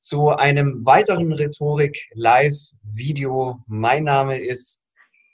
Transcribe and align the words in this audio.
zu 0.00 0.30
einem 0.30 0.84
weiteren 0.84 1.32
Rhetorik-Live-Video. 1.32 3.60
Mein 3.66 4.02
Name 4.04 4.38
ist 4.38 4.80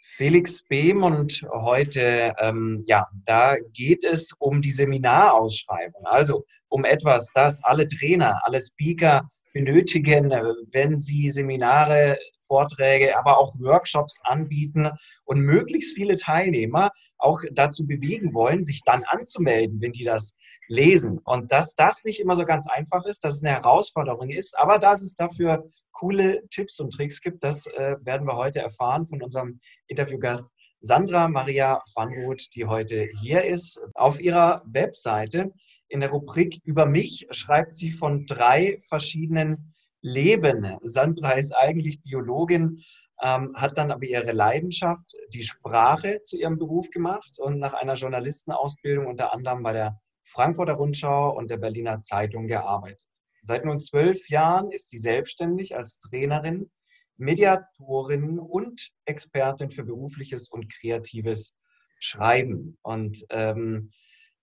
Felix 0.01 0.65
Behm 0.65 1.05
und 1.05 1.47
heute, 1.53 2.35
ähm, 2.39 2.85
ja, 2.87 3.07
da 3.25 3.57
geht 3.73 4.05
es 4.05 4.33
um 4.39 4.61
die 4.61 4.71
Seminarausschreibung. 4.71 6.05
Also 6.07 6.45
um 6.69 6.85
etwas, 6.85 7.33
das 7.35 7.65
alle 7.65 7.87
Trainer, 7.87 8.41
alle 8.45 8.61
Speaker 8.61 9.27
benötigen, 9.53 10.31
wenn 10.73 10.99
sie 10.99 11.31
Seminare 11.31 12.19
Vorträge, 12.53 13.17
aber 13.17 13.39
auch 13.39 13.55
Workshops 13.61 14.21
anbieten 14.25 14.91
und 15.25 15.41
möglichst 15.41 15.95
viele 15.95 16.17
Teilnehmer 16.17 16.91
auch 17.17 17.41
dazu 17.53 17.87
bewegen 17.87 18.35
wollen, 18.35 18.65
sich 18.65 18.83
dann 18.85 19.05
anzumelden, 19.05 19.81
wenn 19.81 19.93
die 19.93 20.05
das 20.05 20.35
lesen. 20.73 21.19
Und 21.25 21.53
dass 21.53 21.75
das 21.75 22.03
nicht 22.05 22.21
immer 22.21 22.35
so 22.35 22.45
ganz 22.47 22.67
einfach 22.69 23.05
ist, 23.05 23.25
dass 23.25 23.35
es 23.35 23.45
eine 23.45 23.53
Herausforderung 23.53 24.31
ist, 24.31 24.59
aber 24.59 24.79
dass 24.79 25.03
es 25.03 25.15
dafür 25.15 25.65
coole 25.93 26.41
Tipps 26.49 26.81
und 26.81 26.95
Tricks 26.95 27.21
gibt, 27.21 27.45
das 27.45 27.67
äh, 27.67 27.97
werden 28.03 28.27
wir 28.27 28.37
heute 28.37 28.61
erfahren 28.61 29.05
von 29.05 29.23
unserem 29.23 29.61
Interviewgast 29.87 30.49
Sandra 30.81 31.29
Maria 31.29 31.83
van 31.95 32.09
Roth, 32.09 32.49
die 32.57 32.65
heute 32.65 33.07
hier 33.21 33.45
ist. 33.45 33.81
Auf 33.95 34.19
ihrer 34.21 34.63
Webseite 34.65 35.53
in 35.89 36.01
der 36.01 36.11
Rubrik 36.11 36.59
über 36.65 36.87
mich 36.87 37.27
schreibt 37.31 37.75
sie 37.75 37.91
von 37.91 38.25
drei 38.25 38.79
verschiedenen 38.89 39.75
leben. 40.01 40.79
Sandra 40.83 41.33
ist 41.33 41.53
eigentlich 41.55 42.01
Biologin, 42.01 42.83
ähm, 43.23 43.53
hat 43.55 43.77
dann 43.77 43.93
aber 43.93 44.05
ihre 44.05 44.33
Leidenschaft, 44.33 45.13
die 45.35 45.43
Sprache 45.43 46.23
zu 46.23 46.39
ihrem 46.39 46.59
Beruf 46.59 46.89
gemacht 46.91 47.39
und 47.39 47.59
nach 47.59 47.75
einer 47.75 47.95
Journalistenausbildung 47.95 49.07
unter 49.07 49.35
anderem 49.35 49.63
bei 49.63 49.75
der 49.75 50.01
Frankfurter 50.25 50.75
Rundschau 50.75 51.37
und 51.37 51.51
der 51.51 51.57
Berliner 51.57 52.01
Zeitung 52.01 52.47
gearbeitet. 52.47 53.07
Seit 53.41 53.65
nun 53.65 53.81
zwölf 53.81 54.29
Jahren 54.29 54.71
ist 54.71 54.91
sie 54.91 54.99
selbstständig 54.99 55.75
als 55.77 55.99
Trainerin, 55.99 56.71
Mediatorin 57.17 58.39
und 58.39 58.91
Expertin 59.05 59.71
für 59.71 59.85
berufliches 59.85 60.49
und 60.49 60.73
kreatives 60.73 61.57
Schreiben. 61.99 62.79
Und 62.83 63.25
ähm, 63.31 63.91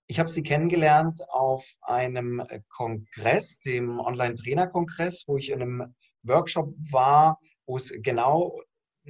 ich 0.07 0.19
habe 0.19 0.29
sie 0.29 0.43
kennengelernt 0.43 1.21
auf 1.29 1.65
einem 1.81 2.43
Kongress, 2.69 3.59
dem 3.59 3.99
Online-Trainer-Kongress, 3.99 5.25
wo 5.27 5.37
ich 5.37 5.51
in 5.51 5.61
einem 5.61 5.95
Workshop 6.23 6.73
war, 6.91 7.39
wo 7.65 7.77
es 7.77 7.93
genau 8.01 8.59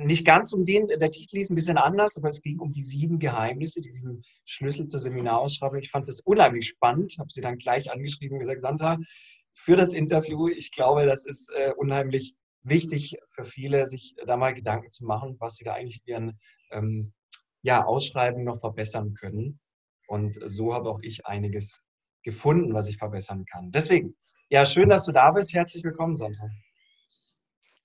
nicht 0.06 0.26
ganz 0.26 0.54
um 0.54 0.66
den, 0.66 0.88
der 0.88 1.12
Titel 1.12 1.38
ist 1.38 1.52
ein 1.52 1.56
bisschen 1.56 1.78
anders, 1.78 2.18
aber 2.18 2.30
es 2.30 2.42
ging 2.42 2.60
um 2.60 2.72
die 2.72 2.82
sieben 2.82 3.20
Geheimnisse, 3.20 3.82
die 3.82 3.92
sieben 3.92 4.22
Schlüssel 4.46 4.88
zur 4.88 5.00
Seminarausschreibung. 5.00 5.80
Ich 5.80 5.92
fand 5.92 6.08
das 6.08 6.22
unheimlich 6.22 6.68
spannend, 6.68 7.16
habe 7.20 7.30
sie 7.32 7.42
dann 7.42 7.58
gleich 7.58 7.92
angeschrieben 7.92 8.36
und 8.36 8.40
gesagt, 8.40 8.62
Sandra, 8.62 8.98
für 9.54 9.76
das 9.76 9.94
Interview, 9.94 10.48
ich 10.48 10.72
glaube, 10.72 11.06
das 11.06 11.26
ist 11.26 11.52
äh, 11.56 11.74
unheimlich 11.76 12.36
wichtig 12.64 13.18
für 13.28 13.44
viele, 13.44 13.86
sich 13.88 14.16
da 14.26 14.38
mal 14.38 14.54
Gedanken 14.54 14.90
zu 14.90 15.06
machen, 15.06 15.36
was 15.40 15.56
sie 15.56 15.64
da 15.64 15.74
eigentlich 15.74 16.02
ihren 16.06 16.40
ähm, 16.72 17.14
ja, 17.62 17.84
Ausschreibungen 17.84 18.46
noch 18.46 18.60
verbessern 18.60 19.14
können. 19.14 19.60
Und 20.08 20.40
so 20.46 20.74
habe 20.74 20.90
auch 20.90 21.00
ich 21.02 21.26
einiges 21.26 21.82
gefunden, 22.24 22.74
was 22.74 22.90
ich 22.90 22.98
verbessern 22.98 23.46
kann. 23.46 23.72
Deswegen, 23.72 24.16
ja, 24.50 24.66
schön, 24.66 24.90
dass 24.90 25.06
du 25.06 25.12
da 25.12 25.32
bist. 25.32 25.54
Herzlich 25.54 25.84
willkommen, 25.84 26.16
Sandra. 26.16 26.50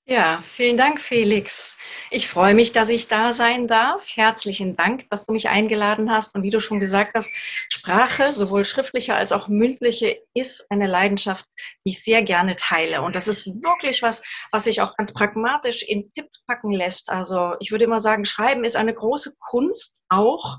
Ja, 0.06 0.42
vielen 0.42 0.76
Dank, 0.76 1.00
Felix. 1.00 1.78
Ich 2.10 2.28
freue 2.28 2.54
mich, 2.54 2.72
dass 2.72 2.91
ich 2.91 3.09
da 3.09 3.32
sein 3.32 3.66
darf. 3.66 4.06
Herzlichen 4.15 4.76
Dank, 4.76 5.09
dass 5.09 5.25
du 5.25 5.32
mich 5.32 5.48
eingeladen 5.48 6.10
hast. 6.10 6.34
Und 6.34 6.42
wie 6.42 6.50
du 6.50 6.60
schon 6.60 6.78
gesagt 6.78 7.12
hast, 7.15 7.32
Sprache, 7.70 8.34
sowohl 8.34 8.66
schriftliche 8.66 9.15
als 9.15 9.32
auch 9.32 9.48
mündliche, 9.48 10.19
ist 10.34 10.70
eine 10.70 10.87
Leidenschaft, 10.87 11.47
die 11.87 11.92
ich 11.92 12.04
sehr 12.04 12.22
gerne 12.22 12.54
teile. 12.56 13.00
Und 13.00 13.16
das 13.16 13.28
ist 13.28 13.47
wirklich 13.47 14.03
was, 14.03 14.22
was 14.53 14.65
sich 14.65 14.82
auch 14.82 14.94
ganz 14.97 15.15
pragmatisch 15.15 15.82
in 15.82 16.12
Tipps 16.12 16.44
packen 16.44 16.72
lässt. 16.72 17.09
Also 17.09 17.54
ich 17.60 17.71
würde 17.71 17.84
immer 17.84 18.03
sagen, 18.03 18.26
Schreiben 18.26 18.65
ist 18.65 18.76
eine 18.76 18.92
große 18.92 19.34
Kunst 19.41 20.03
auch. 20.10 20.59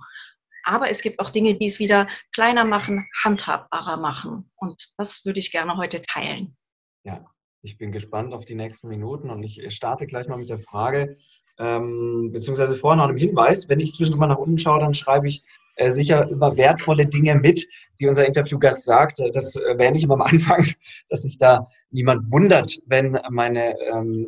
Aber 0.63 0.89
es 0.89 1.03
gibt 1.03 1.19
auch 1.19 1.29
Dinge, 1.29 1.53
die 1.53 1.67
es 1.67 1.77
wieder 1.77 2.07
kleiner 2.33 2.65
machen, 2.65 3.07
handhabbarer 3.23 3.97
machen. 3.97 4.49
Und 4.55 4.87
das 4.97 5.23
würde 5.23 5.39
ich 5.39 5.51
gerne 5.51 5.77
heute 5.77 6.01
teilen. 6.01 6.57
Ja, 7.03 7.23
ich 7.65 7.77
bin 7.77 7.91
gespannt 7.91 8.33
auf 8.33 8.45
die 8.45 8.55
nächsten 8.55 8.87
Minuten 8.87 9.29
und 9.29 9.43
ich 9.43 9.61
starte 9.73 10.05
gleich 10.05 10.27
mal 10.27 10.37
mit 10.37 10.49
der 10.49 10.59
Frage, 10.59 11.17
ähm, 11.57 12.29
beziehungsweise 12.31 12.75
vorher 12.75 12.97
noch 12.97 13.09
einem 13.09 13.17
Hinweis. 13.17 13.67
Wenn 13.67 13.79
ich 13.79 13.93
zwischendurch 13.93 14.19
mal 14.19 14.27
nach 14.27 14.37
unten 14.37 14.57
schaue, 14.57 14.79
dann 14.79 14.93
schreibe 14.93 15.27
ich 15.27 15.43
äh, 15.75 15.89
sicher 15.89 16.29
über 16.29 16.57
wertvolle 16.57 17.07
Dinge 17.07 17.35
mit, 17.35 17.67
die 17.99 18.07
unser 18.07 18.25
Interviewgast 18.25 18.85
sagt. 18.85 19.19
Das 19.33 19.55
äh, 19.55 19.77
wäre 19.77 19.91
nicht 19.91 20.03
immer 20.03 20.13
am 20.13 20.21
Anfang, 20.21 20.63
dass 21.09 21.23
sich 21.23 21.37
da 21.37 21.65
niemand 21.89 22.31
wundert, 22.31 22.77
wenn 22.85 23.17
meine 23.31 23.75
ähm, 23.91 24.27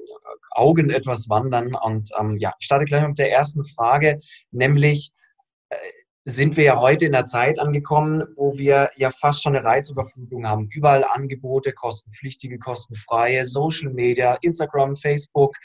Augen 0.52 0.90
etwas 0.90 1.30
wandern. 1.30 1.76
Und 1.76 2.10
ähm, 2.20 2.38
ja, 2.38 2.54
ich 2.60 2.66
starte 2.66 2.86
gleich 2.86 3.02
mal 3.02 3.10
mit 3.10 3.20
der 3.20 3.32
ersten 3.32 3.64
Frage, 3.64 4.18
nämlich, 4.52 5.12
äh, 5.70 5.76
sind 6.30 6.58
wir 6.58 6.66
ja 6.66 6.80
heute 6.82 7.06
in 7.06 7.14
der 7.14 7.24
Zeit 7.24 7.58
angekommen, 7.58 8.22
wo 8.36 8.58
wir 8.58 8.92
ja 8.98 9.12
fast 9.12 9.44
schon 9.44 9.56
eine 9.56 9.64
Reizüberflutung 9.64 10.46
haben. 10.46 10.68
Überall 10.72 11.06
Angebote, 11.06 11.72
kostenpflichtige, 11.72 12.60
kostenfreie, 12.60 13.46
Social 13.46 13.94
Media, 13.94 14.38
Instagram, 14.42 14.98
Facebook, 14.98 15.56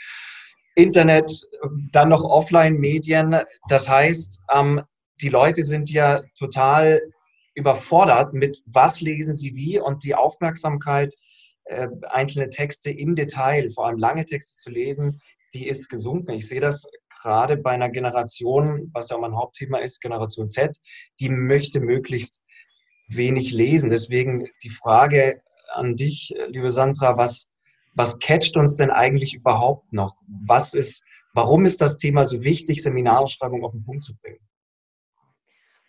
Internet, 0.76 1.42
dann 1.90 2.10
noch 2.10 2.22
Offline-Medien. 2.22 3.38
Das 3.68 3.88
heißt, 3.88 4.40
ähm, 4.54 4.82
die 5.20 5.30
Leute 5.30 5.64
sind 5.64 5.90
ja 5.90 6.22
total 6.38 7.00
überfordert 7.54 8.32
mit, 8.32 8.62
was 8.66 9.00
lesen 9.00 9.36
sie 9.36 9.56
wie 9.56 9.80
und 9.80 10.04
die 10.04 10.14
Aufmerksamkeit, 10.14 11.12
äh, 11.64 11.88
einzelne 12.08 12.50
Texte 12.50 12.92
im 12.92 13.16
Detail, 13.16 13.68
vor 13.70 13.88
allem 13.88 13.98
lange 13.98 14.24
Texte 14.26 14.58
zu 14.58 14.70
lesen, 14.70 15.20
die 15.54 15.68
ist 15.68 15.88
gesunken. 15.88 16.32
Ich 16.32 16.48
sehe 16.48 16.60
das 16.60 16.88
gerade 17.22 17.56
bei 17.56 17.70
einer 17.70 17.90
Generation, 17.90 18.90
was 18.92 19.10
ja 19.10 19.18
mein 19.18 19.36
Hauptthema 19.36 19.78
ist, 19.78 20.00
Generation 20.00 20.48
Z, 20.48 20.76
die 21.20 21.28
möchte 21.28 21.80
möglichst 21.80 22.40
wenig 23.08 23.52
lesen. 23.52 23.90
Deswegen 23.90 24.48
die 24.62 24.70
Frage 24.70 25.40
an 25.72 25.96
dich, 25.96 26.34
liebe 26.48 26.70
Sandra, 26.70 27.16
was, 27.16 27.48
was 27.94 28.18
catcht 28.18 28.56
uns 28.56 28.76
denn 28.76 28.90
eigentlich 28.90 29.34
überhaupt 29.34 29.92
noch? 29.92 30.14
Was 30.26 30.74
ist, 30.74 31.04
warum 31.34 31.64
ist 31.64 31.80
das 31.80 31.96
Thema 31.96 32.24
so 32.24 32.42
wichtig, 32.42 32.82
Seminarausschreibung 32.82 33.64
auf 33.64 33.72
den 33.72 33.84
Punkt 33.84 34.04
zu 34.04 34.16
bringen? 34.16 34.40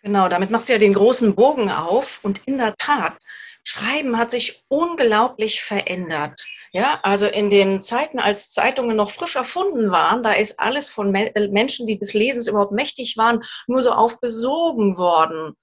Genau, 0.02 0.28
damit 0.28 0.50
machst 0.50 0.68
du 0.68 0.74
ja 0.74 0.78
den 0.78 0.92
großen 0.92 1.34
Bogen 1.34 1.70
auf. 1.70 2.22
Und 2.22 2.42
in 2.46 2.58
der 2.58 2.76
Tat, 2.76 3.16
Schreiben 3.64 4.18
hat 4.18 4.30
sich 4.30 4.62
unglaublich 4.68 5.62
verändert. 5.62 6.44
Ja, 6.76 6.98
also 7.04 7.28
in 7.28 7.50
den 7.50 7.80
Zeiten, 7.80 8.18
als 8.18 8.50
Zeitungen 8.50 8.96
noch 8.96 9.12
frisch 9.12 9.36
erfunden 9.36 9.92
waren, 9.92 10.24
da 10.24 10.32
ist 10.32 10.58
alles 10.58 10.88
von 10.88 11.12
Menschen, 11.12 11.86
die 11.86 12.00
des 12.00 12.14
Lesens 12.14 12.48
überhaupt 12.48 12.72
mächtig 12.72 13.16
waren, 13.16 13.44
nur 13.68 13.80
so 13.80 13.92
aufbesogen 13.92 14.96
worden. 14.98 15.54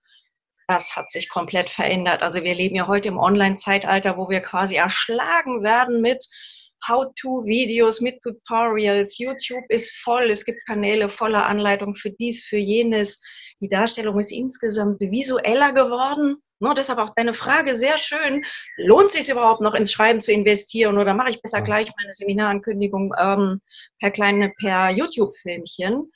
Das 0.70 0.96
hat 0.96 1.12
sich 1.12 1.28
komplett 1.28 1.70
verändert. 1.70 2.22
Also 2.24 2.46
wir 2.46 2.56
leben 2.56 2.78
ja 2.78 2.88
heute 2.88 3.10
im 3.10 3.18
Online-Zeitalter, 3.18 4.18
wo 4.18 4.30
wir 4.30 4.40
quasi 4.40 4.78
erschlagen 4.78 5.64
werden 5.64 6.00
mit 6.00 6.26
How-to-Videos, 6.88 8.00
mit 8.00 8.22
Tutorials. 8.24 9.18
YouTube 9.18 9.66
ist 9.68 9.92
voll. 9.98 10.32
Es 10.32 10.46
gibt 10.46 10.66
Kanäle 10.66 11.10
voller 11.10 11.46
Anleitungen 11.46 11.96
für 11.96 12.12
dies, 12.12 12.46
für 12.46 12.56
jenes. 12.58 13.22
Die 13.60 13.68
Darstellung 13.68 14.18
ist 14.18 14.32
insgesamt 14.32 15.02
visueller 15.02 15.74
geworden. 15.74 16.38
Ne, 16.62 16.76
deshalb 16.76 17.00
auch 17.00 17.16
deine 17.16 17.34
Frage 17.34 17.76
sehr 17.76 17.98
schön. 17.98 18.46
Lohnt 18.78 19.08
es 19.08 19.14
sich 19.14 19.30
überhaupt 19.30 19.62
noch 19.62 19.74
ins 19.74 19.92
Schreiben 19.92 20.20
zu 20.20 20.32
investieren 20.32 21.00
oder 21.00 21.16
mache 21.16 21.32
ich 21.32 21.42
besser 21.42 21.62
gleich 21.62 21.90
meine 22.00 22.14
Seminarankündigung 22.14 23.16
ähm, 23.18 23.62
per 24.00 24.12
kleine, 24.12 24.54
per 24.60 24.92
YouTube-Filmchen? 24.92 26.12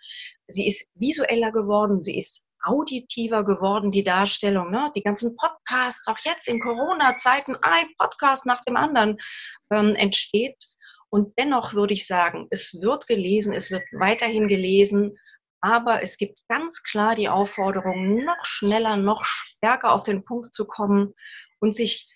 Sie 0.48 0.68
ist 0.68 0.88
visueller 0.94 1.52
geworden, 1.52 2.00
sie 2.00 2.20
ist 2.20 2.48
auditiver 2.64 3.44
geworden, 3.44 3.90
die 3.90 4.04
Darstellung. 4.04 4.70
Ne? 4.70 4.92
Die 4.96 5.02
ganzen 5.02 5.36
Podcasts, 5.36 6.08
auch 6.08 6.20
jetzt 6.24 6.48
in 6.48 6.60
Corona-Zeiten, 6.60 7.58
ein 7.64 7.88
Podcast 7.98 8.46
nach 8.46 8.64
dem 8.66 8.78
anderen 8.78 9.18
ähm, 9.72 9.96
entsteht. 9.96 10.58
Und 11.10 11.34
dennoch 11.40 11.74
würde 11.74 11.96
ich 11.96 12.06
sagen, 12.06 12.46
es 12.52 12.80
wird 12.82 13.08
gelesen, 13.08 13.52
es 13.52 13.72
wird 13.72 13.84
weiterhin 13.94 14.48
gelesen, 14.48 15.18
aber 15.66 16.04
es 16.04 16.18
gibt 16.18 16.38
ganz 16.48 16.84
klar 16.84 17.16
die 17.16 17.28
Aufforderung, 17.28 18.24
noch 18.24 18.46
schneller, 18.46 18.98
noch 18.98 19.26
stärker 19.26 19.94
auf 19.94 20.04
den 20.04 20.24
Punkt 20.24 20.54
zu 20.54 20.66
kommen 20.66 21.16
und 21.60 21.74
sich 21.74 22.08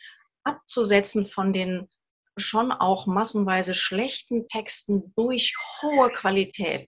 abzusetzen 0.44 1.26
von 1.26 1.52
den 1.52 1.90
schon 2.38 2.72
auch 2.72 3.08
massenweise 3.08 3.74
schlechten 3.74 4.48
Texten 4.50 5.14
durch 5.16 5.56
hohe 5.82 6.12
Qualität. 6.12 6.88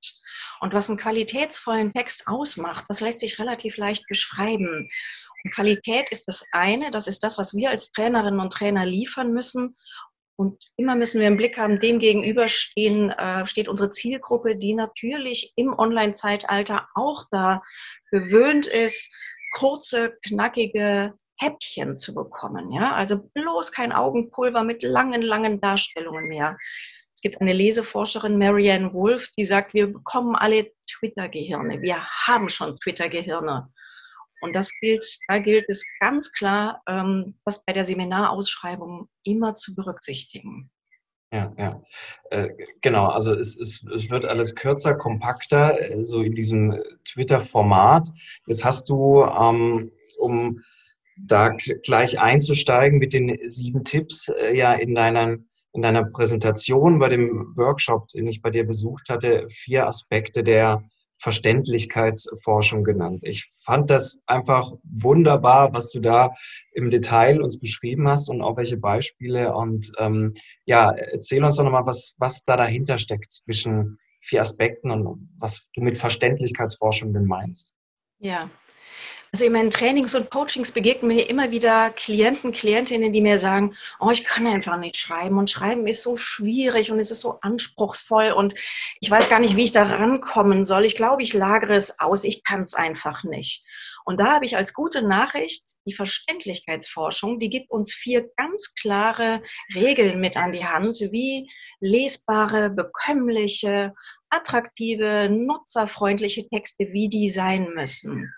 Und 0.59 0.71
was 0.71 0.87
einen 0.87 0.99
qualitätsvollen 0.99 1.93
Text 1.93 2.27
ausmacht, 2.27 2.85
das 2.89 3.01
lässt 3.01 3.21
sich 3.21 3.39
relativ 3.39 3.77
leicht 3.77 4.05
beschreiben. 4.07 4.87
Und 5.43 5.53
Qualität 5.55 6.11
ist 6.11 6.27
das 6.27 6.45
eine, 6.51 6.91
das 6.91 7.07
ist 7.07 7.23
das, 7.23 7.39
was 7.39 7.55
wir 7.55 7.71
als 7.71 7.91
Trainerinnen 7.91 8.39
und 8.39 8.53
Trainer 8.53 8.85
liefern 8.85 9.33
müssen. 9.33 9.75
Und 10.41 10.71
immer 10.75 10.95
müssen 10.95 11.21
wir 11.21 11.27
im 11.27 11.37
Blick 11.37 11.59
haben, 11.59 11.77
dem 11.77 11.99
gegenüber 11.99 12.47
stehen, 12.47 13.11
äh, 13.11 13.45
steht 13.45 13.67
unsere 13.67 13.91
Zielgruppe, 13.91 14.55
die 14.55 14.73
natürlich 14.73 15.53
im 15.55 15.77
Online-Zeitalter 15.77 16.87
auch 16.95 17.25
da 17.29 17.61
gewöhnt 18.09 18.65
ist, 18.65 19.15
kurze, 19.53 20.17
knackige 20.25 21.13
Häppchen 21.37 21.95
zu 21.95 22.15
bekommen. 22.15 22.71
Ja? 22.71 22.95
Also 22.95 23.29
bloß 23.35 23.71
kein 23.71 23.91
Augenpulver 23.91 24.63
mit 24.63 24.81
langen, 24.81 25.21
langen 25.21 25.61
Darstellungen 25.61 26.27
mehr. 26.27 26.57
Es 27.13 27.21
gibt 27.21 27.39
eine 27.39 27.53
Leseforscherin, 27.53 28.39
Marianne 28.39 28.93
Wolf, 28.93 29.29
die 29.37 29.45
sagt, 29.45 29.75
wir 29.75 29.93
bekommen 29.93 30.35
alle 30.35 30.71
Twitter-Gehirne. 30.89 31.83
Wir 31.83 32.03
haben 32.25 32.49
schon 32.49 32.77
Twitter-Gehirne. 32.77 33.71
Und 34.41 34.55
das 34.55 34.71
gilt, 34.79 35.05
da 35.27 35.37
gilt 35.37 35.65
es 35.69 35.85
ganz 35.99 36.31
klar, 36.31 36.81
ähm, 36.87 37.35
das 37.45 37.63
bei 37.63 37.73
der 37.73 37.85
Seminarausschreibung 37.85 39.07
immer 39.23 39.55
zu 39.55 39.75
berücksichtigen. 39.75 40.69
Ja, 41.33 41.53
ja. 41.57 41.81
Äh, 42.29 42.49
genau, 42.81 43.05
also 43.05 43.33
es, 43.33 43.57
es, 43.57 43.85
es 43.95 44.09
wird 44.09 44.25
alles 44.25 44.53
kürzer, 44.53 44.95
kompakter, 44.95 45.79
äh, 45.79 46.03
so 46.03 46.21
in 46.21 46.35
diesem 46.35 46.77
Twitter-Format. 47.05 48.09
Jetzt 48.47 48.65
hast 48.65 48.89
du, 48.89 49.23
ähm, 49.23 49.91
um 50.17 50.61
da 51.15 51.49
gleich 51.83 52.19
einzusteigen 52.19 52.99
mit 52.99 53.13
den 53.13 53.37
sieben 53.49 53.85
Tipps, 53.85 54.27
äh, 54.27 54.57
ja 54.57 54.73
in 54.73 54.93
deiner, 54.93 55.37
in 55.73 55.81
deiner 55.81 56.03
Präsentation 56.03 56.99
bei 56.99 57.07
dem 57.07 57.53
Workshop, 57.55 58.09
den 58.09 58.27
ich 58.27 58.41
bei 58.41 58.49
dir 58.49 58.65
besucht 58.65 59.07
hatte, 59.09 59.45
vier 59.47 59.87
Aspekte 59.87 60.43
der 60.43 60.83
Verständlichkeitsforschung 61.21 62.83
genannt. 62.83 63.23
Ich 63.23 63.45
fand 63.63 63.89
das 63.89 64.19
einfach 64.25 64.71
wunderbar, 64.83 65.73
was 65.73 65.91
du 65.91 65.99
da 65.99 66.31
im 66.73 66.89
Detail 66.89 67.41
uns 67.41 67.59
beschrieben 67.59 68.09
hast 68.09 68.29
und 68.29 68.41
auch 68.41 68.57
welche 68.57 68.77
Beispiele. 68.77 69.53
Und 69.53 69.91
ähm, 69.99 70.33
ja, 70.65 70.91
erzähl 70.91 71.43
uns 71.43 71.57
doch 71.57 71.63
nochmal, 71.63 71.85
was, 71.85 72.13
was 72.17 72.43
da 72.43 72.57
dahinter 72.57 72.97
steckt 72.97 73.31
zwischen 73.31 73.99
vier 74.19 74.41
Aspekten 74.41 74.89
und 74.91 75.29
was 75.39 75.69
du 75.73 75.81
mit 75.81 75.97
Verständlichkeitsforschung 75.97 77.13
denn 77.13 77.25
meinst. 77.25 77.75
Ja, 78.19 78.49
also 79.33 79.45
in 79.45 79.53
meinen 79.53 79.69
Trainings 79.69 80.13
und 80.13 80.29
Coachings 80.29 80.73
begegnen 80.73 81.15
mir 81.15 81.29
immer 81.29 81.51
wieder 81.51 81.91
Klienten, 81.91 82.51
Klientinnen, 82.51 83.13
die 83.13 83.21
mir 83.21 83.39
sagen, 83.39 83.75
oh, 84.01 84.09
ich 84.09 84.25
kann 84.25 84.45
einfach 84.45 84.77
nicht 84.77 84.97
schreiben 84.97 85.37
und 85.37 85.49
schreiben 85.49 85.87
ist 85.87 86.03
so 86.03 86.17
schwierig 86.17 86.91
und 86.91 86.99
es 86.99 87.11
ist 87.11 87.21
so 87.21 87.39
anspruchsvoll 87.39 88.31
und 88.31 88.55
ich 88.99 89.09
weiß 89.09 89.29
gar 89.29 89.39
nicht, 89.39 89.55
wie 89.55 89.63
ich 89.63 89.71
da 89.71 89.83
rankommen 89.83 90.65
soll. 90.65 90.83
Ich 90.83 90.95
glaube, 90.95 91.23
ich 91.23 91.33
lagere 91.33 91.75
es 91.75 92.01
aus, 92.01 92.25
ich 92.25 92.43
kann 92.43 92.63
es 92.63 92.73
einfach 92.73 93.23
nicht. 93.23 93.65
Und 94.03 94.19
da 94.19 94.33
habe 94.33 94.45
ich 94.45 94.57
als 94.57 94.73
gute 94.73 95.01
Nachricht 95.01 95.63
die 95.85 95.93
Verständlichkeitsforschung, 95.93 97.39
die 97.39 97.49
gibt 97.49 97.71
uns 97.71 97.93
vier 97.93 98.29
ganz 98.35 98.75
klare 98.75 99.41
Regeln 99.73 100.19
mit 100.19 100.35
an 100.35 100.51
die 100.51 100.65
Hand, 100.65 100.99
wie 101.11 101.49
lesbare, 101.79 102.69
bekömmliche, 102.69 103.93
attraktive, 104.29 105.29
nutzerfreundliche 105.29 106.49
Texte, 106.49 106.89
wie 106.91 107.07
die 107.07 107.29
sein 107.29 107.69
müssen 107.73 108.33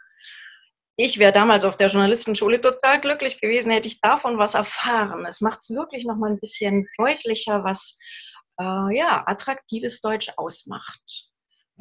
ich 0.96 1.18
wäre 1.18 1.34
damals 1.34 1.66
auf 1.66 1.78
der 1.78 1.88
Journalistenschule 1.88 2.62
total 2.62 3.02
glücklich 3.02 3.42
gewesen, 3.42 3.72
hätte 3.72 3.88
ich 3.88 4.02
davon 4.02 4.38
was 4.38 4.54
erfahren. 4.54 5.26
Es 5.26 5.42
macht 5.42 5.60
es 5.62 5.70
wirklich 5.70 6.06
noch 6.06 6.18
mal 6.18 6.32
ein 6.32 6.40
bisschen 6.40 6.88
deutlicher, 6.98 7.64
was 7.64 7.98
äh, 8.60 8.96
ja, 8.96 9.24
attraktives 9.26 10.02
Deutsch 10.02 10.32
ausmacht. 10.38 11.30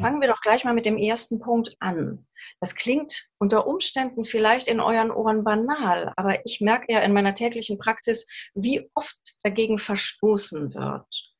Fangen 0.01 0.23
wir 0.23 0.29
doch 0.29 0.41
gleich 0.41 0.65
mal 0.65 0.73
mit 0.73 0.87
dem 0.87 0.97
ersten 0.97 1.39
Punkt 1.39 1.77
an. 1.81 2.27
Das 2.61 2.75
klingt 2.75 3.29
unter 3.39 3.67
Umständen 3.67 4.25
vielleicht 4.25 4.69
in 4.69 4.81
euren 4.81 5.11
Ohren 5.11 5.45
banal, 5.45 6.13
aber 6.17 6.45
ich 6.47 6.61
merke 6.61 6.91
ja 6.91 7.01
in 7.01 7.13
meiner 7.13 7.35
täglichen 7.35 7.79
Praxis, 7.79 8.27
wie 8.55 8.91
oft 8.95 9.19
dagegen 9.45 9.79
verstoßen 9.79 10.75
wird. 10.75 11.35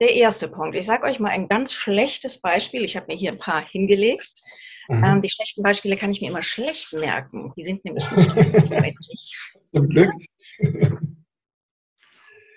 Der 0.00 0.14
erste 0.14 0.48
Punkt. 0.48 0.76
Ich 0.76 0.86
sage 0.86 1.04
euch 1.04 1.20
mal 1.20 1.30
ein 1.30 1.48
ganz 1.48 1.74
schlechtes 1.74 2.40
Beispiel. 2.40 2.84
Ich 2.84 2.96
habe 2.96 3.06
mir 3.08 3.16
hier 3.16 3.32
ein 3.32 3.38
paar 3.38 3.66
hingelegt. 3.68 4.32
Mhm. 4.88 5.04
Ähm, 5.04 5.22
die 5.22 5.30
schlechten 5.30 5.62
Beispiele 5.62 5.96
kann 5.96 6.10
ich 6.10 6.20
mir 6.20 6.30
immer 6.30 6.42
schlecht 6.42 6.92
merken. 6.94 7.52
Die 7.56 7.64
sind 7.64 7.84
nämlich 7.84 8.10
nicht 8.10 8.36
eindeutig. 8.36 9.36
Zum 9.66 9.88
Glück. 9.88 10.10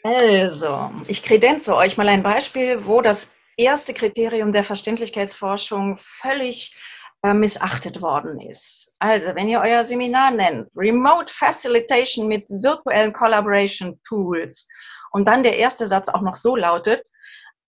Also, 0.04 0.92
ich 1.08 1.22
kredenze 1.22 1.76
euch 1.76 1.98
mal 1.98 2.10
ein 2.10 2.24
Beispiel, 2.24 2.86
wo 2.86 3.02
das 3.02 3.36
erste 3.58 3.94
Kriterium 3.94 4.52
der 4.52 4.64
Verständlichkeitsforschung 4.64 5.98
völlig 6.00 6.76
äh, 7.22 7.34
missachtet 7.34 8.02
worden 8.02 8.40
ist. 8.40 8.96
Also, 8.98 9.36
wenn 9.36 9.50
ihr 9.50 9.60
euer 9.60 9.84
Seminar 9.84 10.32
nennt, 10.32 10.70
Remote 10.76 11.32
Facilitation 11.32 12.28
mit 12.28 12.46
virtuellen 12.50 13.14
Collaboration 13.14 14.00
Tools 14.08 14.68
und 15.12 15.28
dann 15.28 15.44
der 15.44 15.58
erste 15.58 15.86
Satz 15.86 16.08
auch 16.10 16.22
noch 16.22 16.38
so 16.38 16.56
lautet, 16.56 17.06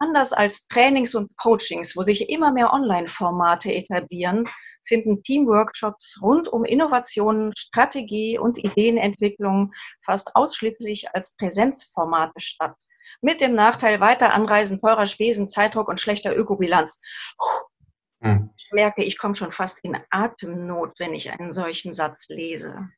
Anders 0.04 0.34
als 0.34 0.68
Trainings 0.68 1.16
und 1.16 1.30
Coachings, 1.38 1.96
wo 1.96 2.04
sich 2.04 2.30
immer 2.30 2.52
mehr 2.52 2.74
Online-Formate 2.74 3.74
etablieren, 3.74 4.50
finden 4.86 5.24
Teamworkshops 5.24 6.20
rund 6.22 6.50
um 6.50 6.66
Innovationen, 6.66 7.54
Strategie 7.58 8.38
und 8.38 8.58
Ideenentwicklung 8.58 9.72
fast 10.04 10.36
ausschließlich 10.36 11.16
als 11.16 11.38
Präsenzformate 11.38 12.42
statt. 12.42 12.76
Mit 13.22 13.40
dem 13.40 13.56
Nachteil 13.56 14.02
weiter 14.02 14.34
Anreisen, 14.34 14.82
teurer 14.82 15.06
Spesen, 15.06 15.48
Zeitdruck 15.48 15.88
und 15.88 16.02
schlechter 16.02 16.36
Ökobilanz. 16.36 17.00
Hm. 18.20 18.50
Ich 18.58 18.72
merke, 18.74 19.06
ich 19.06 19.18
komme 19.18 19.36
schon 19.36 19.54
fast 19.54 19.80
in 19.86 19.98
Atemnot, 20.10 21.00
wenn 21.00 21.14
ich 21.14 21.32
einen 21.32 21.54
solchen 21.54 21.94
Satz 21.94 22.28
lese. 22.28 22.90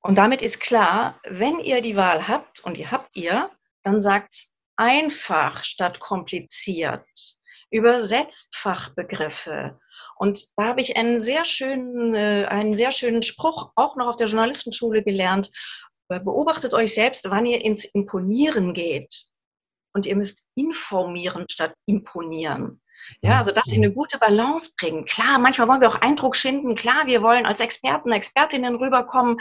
Und 0.00 0.14
damit 0.16 0.40
ist 0.40 0.58
klar, 0.58 1.20
wenn 1.28 1.58
ihr 1.58 1.82
die 1.82 1.96
Wahl 1.96 2.28
habt, 2.28 2.60
und 2.60 2.78
die 2.78 2.88
habt 2.88 3.14
ihr, 3.14 3.50
dann 3.82 4.00
sagt 4.00 4.46
einfach 4.80 5.62
statt 5.62 6.00
kompliziert, 6.00 7.06
übersetzt 7.70 8.56
Fachbegriffe. 8.56 9.78
Und 10.16 10.46
da 10.56 10.68
habe 10.68 10.80
ich 10.80 10.96
einen 10.96 11.20
sehr 11.20 11.44
schönen, 11.44 12.14
äh, 12.14 12.46
einen 12.48 12.74
sehr 12.74 12.90
schönen 12.90 13.22
Spruch 13.22 13.72
auch 13.76 13.96
noch 13.96 14.08
auf 14.08 14.16
der 14.16 14.26
Journalistenschule 14.26 15.02
gelernt. 15.04 15.50
Beobachtet 16.08 16.74
euch 16.74 16.94
selbst, 16.94 17.30
wann 17.30 17.46
ihr 17.46 17.62
ins 17.64 17.84
Imponieren 17.84 18.74
geht. 18.74 19.26
Und 19.92 20.06
ihr 20.06 20.16
müsst 20.16 20.48
informieren 20.54 21.44
statt 21.48 21.74
imponieren. 21.86 22.80
Ja, 23.22 23.38
also 23.38 23.52
das 23.52 23.68
in 23.68 23.84
eine 23.84 23.92
gute 23.92 24.18
Balance 24.18 24.72
bringen. 24.78 25.04
Klar, 25.04 25.38
manchmal 25.38 25.68
wollen 25.68 25.80
wir 25.80 25.88
auch 25.88 26.00
Eindruck 26.00 26.36
schinden. 26.36 26.74
Klar, 26.74 27.06
wir 27.06 27.22
wollen 27.22 27.46
als 27.46 27.60
Experten, 27.60 28.12
Expertinnen 28.12 28.76
rüberkommen. 28.76 29.38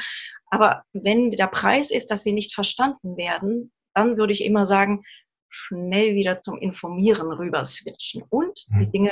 Aber 0.47 0.83
wenn 0.93 1.31
der 1.31 1.47
Preis 1.47 1.91
ist, 1.91 2.11
dass 2.11 2.25
wir 2.25 2.33
nicht 2.33 2.53
verstanden 2.53 3.17
werden, 3.17 3.71
dann 3.93 4.17
würde 4.17 4.33
ich 4.33 4.43
immer 4.45 4.65
sagen, 4.65 5.03
schnell 5.49 6.15
wieder 6.15 6.39
zum 6.39 6.57
Informieren 6.57 7.31
rüber 7.31 7.65
switchen 7.65 8.23
und 8.29 8.65
die 8.69 8.87
mhm. 8.87 8.91
Dinge 8.91 9.11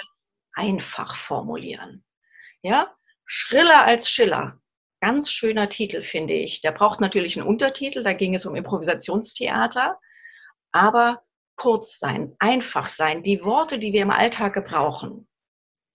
einfach 0.53 1.15
formulieren. 1.15 2.03
Ja, 2.61 2.95
Schriller 3.25 3.85
als 3.85 4.09
Schiller. 4.09 4.59
Ganz 5.01 5.31
schöner 5.31 5.69
Titel, 5.69 6.01
finde 6.01 6.33
ich. 6.33 6.61
Der 6.61 6.71
braucht 6.71 7.01
natürlich 7.01 7.37
einen 7.37 7.47
Untertitel, 7.47 8.01
da 8.01 8.13
ging 8.13 8.33
es 8.33 8.45
um 8.45 8.55
Improvisationstheater, 8.55 9.99
aber 10.71 11.23
kurz 11.55 11.99
sein, 11.99 12.35
einfach 12.39 12.87
sein, 12.87 13.21
die 13.21 13.43
Worte, 13.43 13.79
die 13.79 13.93
wir 13.93 14.01
im 14.01 14.11
Alltag 14.11 14.53
gebrauchen. 14.53 15.27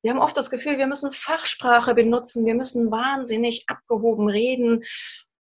Wir 0.02 0.12
haben 0.12 0.20
oft 0.20 0.36
das 0.36 0.50
Gefühl, 0.50 0.78
wir 0.78 0.86
müssen 0.86 1.12
Fachsprache 1.12 1.94
benutzen, 1.94 2.44
wir 2.44 2.54
müssen 2.54 2.90
wahnsinnig 2.90 3.64
abgehoben 3.68 4.28
reden 4.28 4.84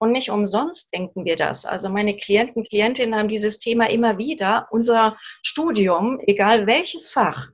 und 0.05 0.12
nicht 0.12 0.29
umsonst 0.29 0.93
denken 0.93 1.25
wir 1.25 1.35
das. 1.35 1.65
Also 1.65 1.89
meine 1.89 2.15
Klienten, 2.15 2.63
Klientinnen 2.63 3.15
haben 3.15 3.27
dieses 3.27 3.59
Thema 3.59 3.89
immer 3.89 4.17
wieder. 4.17 4.67
Unser 4.71 5.17
Studium, 5.43 6.19
egal 6.27 6.67
welches 6.67 7.09
Fach, 7.09 7.50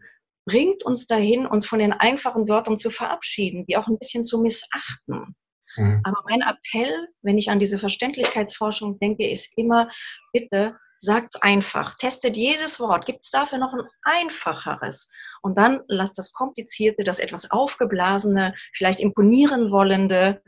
bringt 0.46 0.84
uns 0.84 1.08
dahin, 1.08 1.46
uns 1.46 1.66
von 1.66 1.80
den 1.80 1.94
einfachen 1.94 2.48
Wörtern 2.48 2.78
zu 2.78 2.90
verabschieden, 2.90 3.66
die 3.66 3.78
auch 3.78 3.88
ein 3.88 3.98
bisschen 3.98 4.26
zu 4.26 4.42
missachten. 4.42 5.36
Mhm. 5.78 6.02
Aber 6.04 6.18
mein 6.30 6.42
Appell, 6.42 7.08
wenn 7.22 7.38
ich 7.38 7.50
an 7.50 7.60
diese 7.60 7.78
Verständlichkeitsforschung 7.78 9.00
denke, 9.00 9.30
ist 9.30 9.58
immer, 9.58 9.90
bitte 10.34 10.76
sagt 11.00 11.36
es 11.36 11.42
einfach. 11.42 11.96
Testet 11.96 12.38
jedes 12.38 12.80
Wort. 12.80 13.06
Gibt 13.06 13.24
es 13.24 13.32
dafür 13.32 13.58
noch 13.58 13.74
ein 13.74 13.88
einfacheres? 14.04 15.12
Und 15.42 15.58
dann 15.58 15.82
lasst 15.88 16.18
das 16.18 16.32
Komplizierte, 16.32 17.04
das 17.04 17.20
etwas 17.20 17.50
Aufgeblasene, 17.50 18.54
vielleicht 18.74 19.00
imponieren 19.00 19.72
wollende 19.72 20.42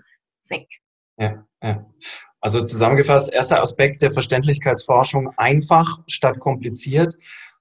weg. 0.50 0.68
Ja, 1.18 1.46
Also 2.42 2.62
zusammengefasst, 2.62 3.32
erster 3.32 3.62
Aspekt 3.62 4.02
der 4.02 4.12
Verständlichkeitsforschung, 4.12 5.32
einfach 5.38 6.00
statt 6.08 6.40
kompliziert 6.40 7.16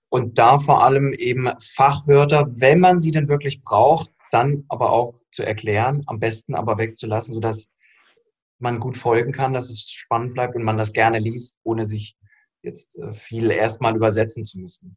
und 0.09 0.39
da 0.39 0.59
vor 0.59 0.83
allem 0.83 1.13
eben 1.13 1.49
Fachwörter, 1.61 2.49
wenn 2.59 2.81
man 2.81 2.99
sie 2.99 3.13
denn 3.13 3.29
wirklich 3.29 3.63
braucht, 3.63 4.11
dann 4.33 4.65
aber 4.69 4.91
auch 4.91 5.15
zu 5.31 5.45
erklären, 5.45 6.03
am 6.07 6.19
besten 6.19 6.55
aber 6.55 6.79
wegzulassen, 6.79 7.33
sodass 7.33 7.71
man 8.59 8.81
gut 8.81 8.97
folgen 8.97 9.33
kann, 9.33 9.53
dass 9.53 9.71
es 9.71 9.91
spannend 9.91 10.35
bleibt 10.35 10.57
und 10.57 10.65
man 10.65 10.79
das 10.79 10.93
gerne 10.93 11.19
liest, 11.19 11.55
ohne 11.63 11.85
sich 11.85 12.17
jetzt 12.63 12.99
äh, 12.99 13.13
viel 13.13 13.51
erstmal 13.51 13.95
übersetzen 13.95 14.45
zu 14.45 14.59
müssen. 14.59 14.97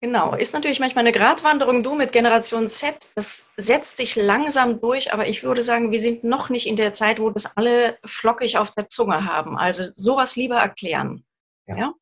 Genau, 0.00 0.34
ist 0.36 0.54
natürlich 0.54 0.78
manchmal 0.78 1.02
eine 1.02 1.12
Gratwanderung. 1.12 1.82
Du 1.82 1.96
mit 1.96 2.12
Generation 2.12 2.68
Z, 2.68 3.10
das 3.16 3.44
setzt 3.56 3.96
sich 3.96 4.14
langsam 4.14 4.80
durch, 4.80 5.12
aber 5.12 5.26
ich 5.26 5.42
würde 5.42 5.64
sagen, 5.64 5.90
wir 5.90 5.98
sind 5.98 6.22
noch 6.22 6.50
nicht 6.50 6.68
in 6.68 6.76
der 6.76 6.92
Zeit, 6.92 7.18
wo 7.18 7.30
das 7.30 7.56
alle 7.56 7.98
flockig 8.04 8.58
auf 8.58 8.70
der 8.72 8.88
Zunge 8.88 9.24
haben. 9.24 9.58
Also 9.58 9.84
sowas 9.94 10.36
lieber 10.36 10.56
erklären. 10.56 11.24
Ja. 11.66 11.76
ja? 11.76 11.92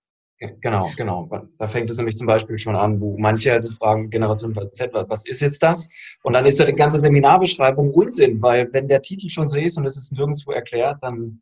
Genau, 0.60 0.90
genau. 0.98 1.30
Da 1.58 1.66
fängt 1.66 1.88
es 1.88 1.96
nämlich 1.96 2.18
zum 2.18 2.26
Beispiel 2.26 2.58
schon 2.58 2.76
an, 2.76 3.00
wo 3.00 3.16
manche 3.16 3.54
also 3.54 3.70
fragen, 3.70 4.10
Generation 4.10 4.54
Z, 4.70 4.92
was 4.92 5.24
ist 5.24 5.40
jetzt 5.40 5.62
das? 5.62 5.88
Und 6.22 6.34
dann 6.34 6.44
ist 6.44 6.60
ja 6.60 6.66
die 6.66 6.74
ganze 6.74 6.98
Seminarbeschreibung 6.98 7.90
Unsinn, 7.92 8.42
weil 8.42 8.68
wenn 8.74 8.86
der 8.86 9.00
Titel 9.00 9.30
schon 9.30 9.48
so 9.48 9.58
ist 9.58 9.78
und 9.78 9.86
es 9.86 9.96
ist 9.96 10.12
nirgendwo 10.12 10.52
erklärt, 10.52 11.02
dann 11.02 11.40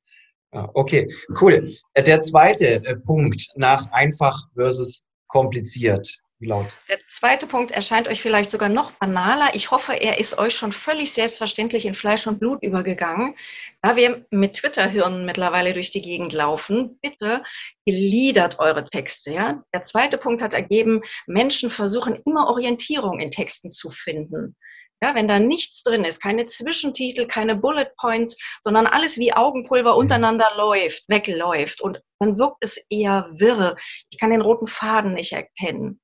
okay, 0.74 1.08
cool. 1.40 1.68
Äh, 1.94 2.02
der 2.02 2.20
zweite 2.20 2.84
äh, 2.84 2.96
Punkt 2.96 3.48
nach 3.56 3.90
einfach 3.92 4.48
versus 4.54 5.04
kompliziert 5.26 6.20
laut. 6.44 6.76
Der 6.88 6.98
zweite 7.08 7.46
Punkt 7.46 7.70
erscheint 7.70 8.08
euch 8.08 8.20
vielleicht 8.20 8.50
sogar 8.50 8.68
noch 8.68 8.92
banaler. 8.92 9.54
Ich 9.54 9.70
hoffe, 9.70 9.94
er 9.94 10.18
ist 10.18 10.38
euch 10.38 10.54
schon 10.54 10.72
völlig 10.72 11.12
selbstverständlich 11.12 11.86
in 11.86 11.94
Fleisch 11.94 12.26
und 12.26 12.38
Blut 12.38 12.62
übergegangen. 12.62 13.36
Da 13.82 13.96
wir 13.96 14.24
mit 14.30 14.54
Twitter-Hirnen 14.54 15.24
mittlerweile 15.24 15.74
durch 15.74 15.90
die 15.90 16.02
Gegend 16.02 16.32
laufen, 16.32 16.98
bitte 17.02 17.42
gliedert 17.86 18.58
eure 18.58 18.84
Texte. 18.84 19.32
Ja? 19.32 19.62
Der 19.74 19.84
zweite 19.84 20.18
Punkt 20.18 20.42
hat 20.42 20.54
ergeben, 20.54 21.02
Menschen 21.26 21.70
versuchen 21.70 22.20
immer 22.24 22.48
Orientierung 22.48 23.20
in 23.20 23.30
Texten 23.30 23.70
zu 23.70 23.90
finden. 23.90 24.56
Ja, 25.02 25.14
wenn 25.14 25.28
da 25.28 25.38
nichts 25.38 25.82
drin 25.82 26.04
ist, 26.04 26.22
keine 26.22 26.46
Zwischentitel, 26.46 27.26
keine 27.26 27.56
Bullet 27.56 27.90
Points, 28.00 28.38
sondern 28.62 28.86
alles 28.86 29.18
wie 29.18 29.34
Augenpulver 29.34 29.92
mhm. 29.92 29.98
untereinander 29.98 30.48
läuft, 30.56 31.04
wegläuft 31.08 31.82
und 31.82 32.00
dann 32.20 32.38
wirkt 32.38 32.56
es 32.60 32.78
eher 32.88 33.26
wirr. 33.34 33.76
Ich 34.10 34.18
kann 34.18 34.30
den 34.30 34.40
roten 34.40 34.66
Faden 34.66 35.12
nicht 35.12 35.32
erkennen. 35.32 36.00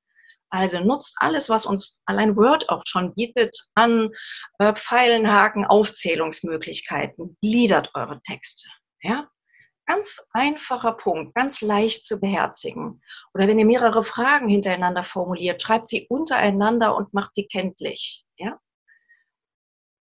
Also 0.51 0.81
nutzt 0.81 1.17
alles, 1.21 1.49
was 1.49 1.65
uns 1.65 2.01
allein 2.07 2.37
Word 2.37 2.69
auch 2.69 2.83
schon 2.85 3.15
bietet, 3.15 3.57
an 3.75 4.11
äh, 4.59 4.75
Pfeilen, 4.75 5.31
Haken, 5.31 5.65
Aufzählungsmöglichkeiten. 5.65 7.37
Gliedert 7.41 7.91
eure 7.95 8.21
Texte. 8.23 8.69
Ja? 9.03 9.29
Ganz 9.87 10.21
einfacher 10.33 10.93
Punkt, 10.93 11.35
ganz 11.35 11.61
leicht 11.63 12.05
zu 12.05 12.21
beherzigen. 12.21 13.01
Oder 13.35 13.49
wenn 13.49 13.59
ihr 13.59 13.67
mehrere 13.67 14.05
Fragen 14.05 14.49
hintereinander 14.49 15.03
formuliert, 15.03 15.63
schreibt 15.63 15.89
sie 15.89 16.07
untereinander 16.09 16.97
und 16.97 17.15
macht 17.15 17.35
sie 17.35 17.47
kenntlich. 17.47 18.25
Ja? 18.37 18.59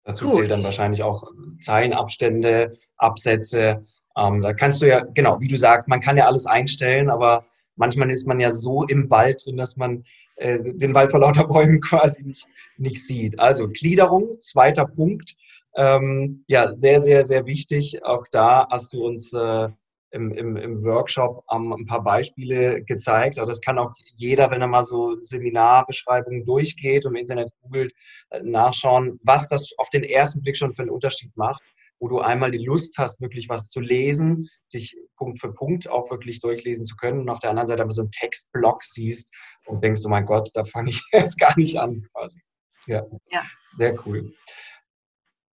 Dazu 0.04 0.26
Gut. 0.26 0.34
zählt 0.34 0.50
dann 0.52 0.62
wahrscheinlich 0.62 1.02
auch 1.02 1.24
Zeilenabstände, 1.60 2.76
Absätze. 2.96 3.84
Ähm, 4.16 4.42
da 4.42 4.54
kannst 4.54 4.80
du 4.80 4.86
ja, 4.86 5.00
genau, 5.00 5.40
wie 5.40 5.48
du 5.48 5.56
sagst, 5.56 5.88
man 5.88 6.00
kann 6.00 6.16
ja 6.16 6.26
alles 6.26 6.46
einstellen, 6.46 7.10
aber 7.10 7.44
manchmal 7.76 8.10
ist 8.10 8.26
man 8.26 8.40
ja 8.40 8.50
so 8.50 8.84
im 8.84 9.10
Wald 9.10 9.44
drin, 9.44 9.56
dass 9.56 9.76
man 9.76 10.04
äh, 10.36 10.58
den 10.62 10.94
Wald 10.94 11.10
vor 11.10 11.20
lauter 11.20 11.46
Bäumen 11.46 11.80
quasi 11.82 12.24
nicht, 12.24 12.46
nicht 12.76 13.06
sieht. 13.06 13.38
Also 13.38 13.68
Gliederung, 13.68 14.40
zweiter 14.40 14.86
Punkt. 14.86 15.36
Ähm, 15.76 16.44
ja, 16.48 16.74
sehr, 16.74 17.00
sehr, 17.00 17.24
sehr 17.24 17.46
wichtig. 17.46 18.02
Auch 18.02 18.26
da 18.32 18.66
hast 18.70 18.92
du 18.94 19.06
uns 19.06 19.32
äh, 19.34 19.68
im, 20.10 20.32
im, 20.32 20.56
im, 20.56 20.84
Workshop 20.84 21.44
ähm, 21.52 21.72
ein 21.72 21.86
paar 21.86 22.02
Beispiele 22.02 22.82
gezeigt. 22.82 23.38
Aber 23.38 23.48
das 23.48 23.60
kann 23.60 23.78
auch 23.78 23.92
jeder, 24.14 24.50
wenn 24.50 24.62
er 24.62 24.68
mal 24.68 24.84
so 24.84 25.16
Seminarbeschreibungen 25.20 26.44
durchgeht 26.44 27.04
und 27.04 27.12
im 27.12 27.20
Internet 27.20 27.50
googelt, 27.62 27.92
äh, 28.30 28.40
nachschauen, 28.42 29.20
was 29.22 29.48
das 29.48 29.72
auf 29.76 29.90
den 29.90 30.04
ersten 30.04 30.40
Blick 30.42 30.56
schon 30.56 30.72
für 30.72 30.82
einen 30.82 30.90
Unterschied 30.90 31.36
macht 31.36 31.62
wo 31.98 32.08
du 32.08 32.20
einmal 32.20 32.50
die 32.50 32.64
Lust 32.64 32.98
hast, 32.98 33.20
wirklich 33.20 33.48
was 33.48 33.68
zu 33.68 33.80
lesen, 33.80 34.48
dich 34.72 34.96
Punkt 35.16 35.40
für 35.40 35.52
Punkt 35.52 35.88
auch 35.88 36.10
wirklich 36.10 36.40
durchlesen 36.40 36.84
zu 36.84 36.96
können 36.96 37.20
und 37.20 37.28
auf 37.28 37.38
der 37.38 37.50
anderen 37.50 37.66
Seite 37.66 37.82
aber 37.82 37.92
so 37.92 38.02
einen 38.02 38.10
Textblock 38.10 38.82
siehst 38.82 39.30
und 39.66 39.82
denkst, 39.82 40.02
oh 40.04 40.08
mein 40.08 40.26
Gott, 40.26 40.50
da 40.54 40.64
fange 40.64 40.90
ich 40.90 41.02
erst 41.12 41.38
gar 41.38 41.56
nicht 41.58 41.78
an 41.78 42.06
quasi. 42.12 42.40
Ja, 42.86 43.04
ja. 43.30 43.42
sehr 43.72 43.96
cool. 44.06 44.32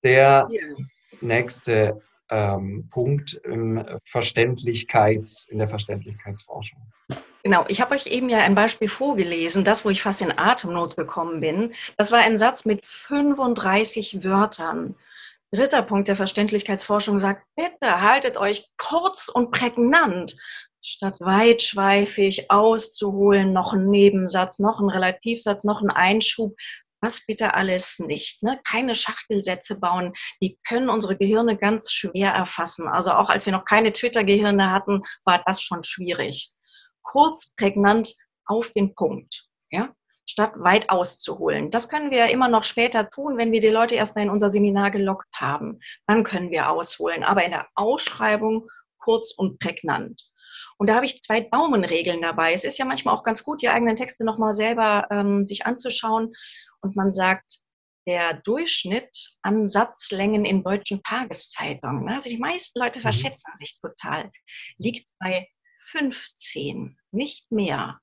Der 0.03 0.47
ja. 0.51 0.75
nächste 1.21 2.01
ähm, 2.29 2.87
Punkt 2.91 3.39
im 3.43 3.83
Verständlichkeits, 4.05 5.47
in 5.49 5.59
der 5.59 5.67
Verständlichkeitsforschung. 5.67 6.79
Genau, 7.43 7.65
ich 7.67 7.81
habe 7.81 7.93
euch 7.93 8.07
eben 8.07 8.29
ja 8.29 8.39
ein 8.39 8.55
Beispiel 8.55 8.87
vorgelesen, 8.87 9.65
das, 9.65 9.83
wo 9.83 9.89
ich 9.89 10.01
fast 10.01 10.21
in 10.21 10.37
Atemnot 10.37 10.95
gekommen 10.95 11.41
bin. 11.41 11.73
Das 11.97 12.11
war 12.11 12.19
ein 12.19 12.37
Satz 12.37 12.65
mit 12.65 12.85
35 12.85 14.23
Wörtern. 14.23 14.95
Dritter 15.53 15.83
Punkt 15.83 16.07
der 16.07 16.15
Verständlichkeitsforschung 16.15 17.19
sagt, 17.19 17.45
bitte 17.55 18.01
haltet 18.01 18.37
euch 18.37 18.71
kurz 18.79 19.29
und 19.29 19.51
prägnant, 19.51 20.35
statt 20.81 21.17
weitschweifig 21.19 22.49
auszuholen, 22.49 23.53
noch 23.53 23.73
ein 23.73 23.87
Nebensatz, 23.87 24.57
noch 24.57 24.79
ein 24.79 24.89
Relativsatz, 24.89 25.63
noch 25.63 25.83
ein 25.83 25.91
Einschub. 25.91 26.55
Was 27.01 27.23
bitte 27.27 27.53
alles 27.53 27.99
nicht. 27.99 28.41
Ne? 28.41 28.59
Keine 28.63 28.95
Schachtelsätze 28.95 29.79
bauen, 29.79 30.13
die 30.41 30.57
können 30.67 30.89
unsere 30.89 31.17
Gehirne 31.17 31.55
ganz 31.55 31.91
schwer 31.91 32.31
erfassen. 32.31 32.87
Also 32.87 33.11
auch 33.11 33.29
als 33.29 33.45
wir 33.45 33.53
noch 33.53 33.65
keine 33.65 33.93
Twitter-Gehirne 33.93 34.71
hatten, 34.71 35.03
war 35.23 35.43
das 35.45 35.61
schon 35.61 35.83
schwierig. 35.83 36.51
Kurz, 37.03 37.53
prägnant, 37.55 38.15
auf 38.45 38.71
den 38.71 38.95
Punkt. 38.95 39.45
Ja? 39.69 39.93
Statt 40.33 40.53
weit 40.55 40.89
auszuholen. 40.89 41.69
Das 41.71 41.87
können 41.87 42.11
wir 42.11 42.29
immer 42.29 42.47
noch 42.47 42.63
später 42.63 43.09
tun, 43.09 43.37
wenn 43.37 43.51
wir 43.51 43.61
die 43.61 43.69
Leute 43.69 43.95
erstmal 43.95 44.25
in 44.25 44.31
unser 44.31 44.49
Seminar 44.49 44.91
gelockt 44.91 45.35
haben. 45.35 45.79
Dann 46.07 46.23
können 46.23 46.49
wir 46.49 46.69
ausholen. 46.69 47.23
Aber 47.23 47.43
in 47.43 47.51
der 47.51 47.67
Ausschreibung 47.75 48.67
kurz 48.97 49.31
und 49.31 49.59
prägnant. 49.59 50.19
Und 50.77 50.87
da 50.87 50.95
habe 50.95 51.05
ich 51.05 51.21
zwei 51.21 51.41
Daumenregeln 51.41 52.21
dabei. 52.21 52.53
Es 52.53 52.63
ist 52.63 52.79
ja 52.79 52.85
manchmal 52.85 53.15
auch 53.15 53.23
ganz 53.23 53.43
gut, 53.43 53.61
die 53.61 53.69
eigenen 53.69 53.95
Texte 53.95 54.25
nochmal 54.25 54.53
selber 54.53 55.07
ähm, 55.11 55.45
sich 55.45 55.65
anzuschauen. 55.65 56.33
Und 56.81 56.95
man 56.95 57.13
sagt, 57.13 57.59
der 58.07 58.33
Durchschnitt 58.33 59.37
an 59.43 59.67
Satzlängen 59.67 60.45
in 60.45 60.63
deutschen 60.63 61.01
Tageszeitungen, 61.03 62.05
ne? 62.05 62.15
also 62.15 62.29
die 62.29 62.39
meisten 62.39 62.79
Leute 62.79 62.99
mhm. 62.99 63.03
verschätzen 63.03 63.53
sich 63.57 63.79
total, 63.79 64.31
liegt 64.77 65.07
bei 65.19 65.47
15, 65.85 66.97
nicht 67.11 67.51
mehr. 67.51 67.99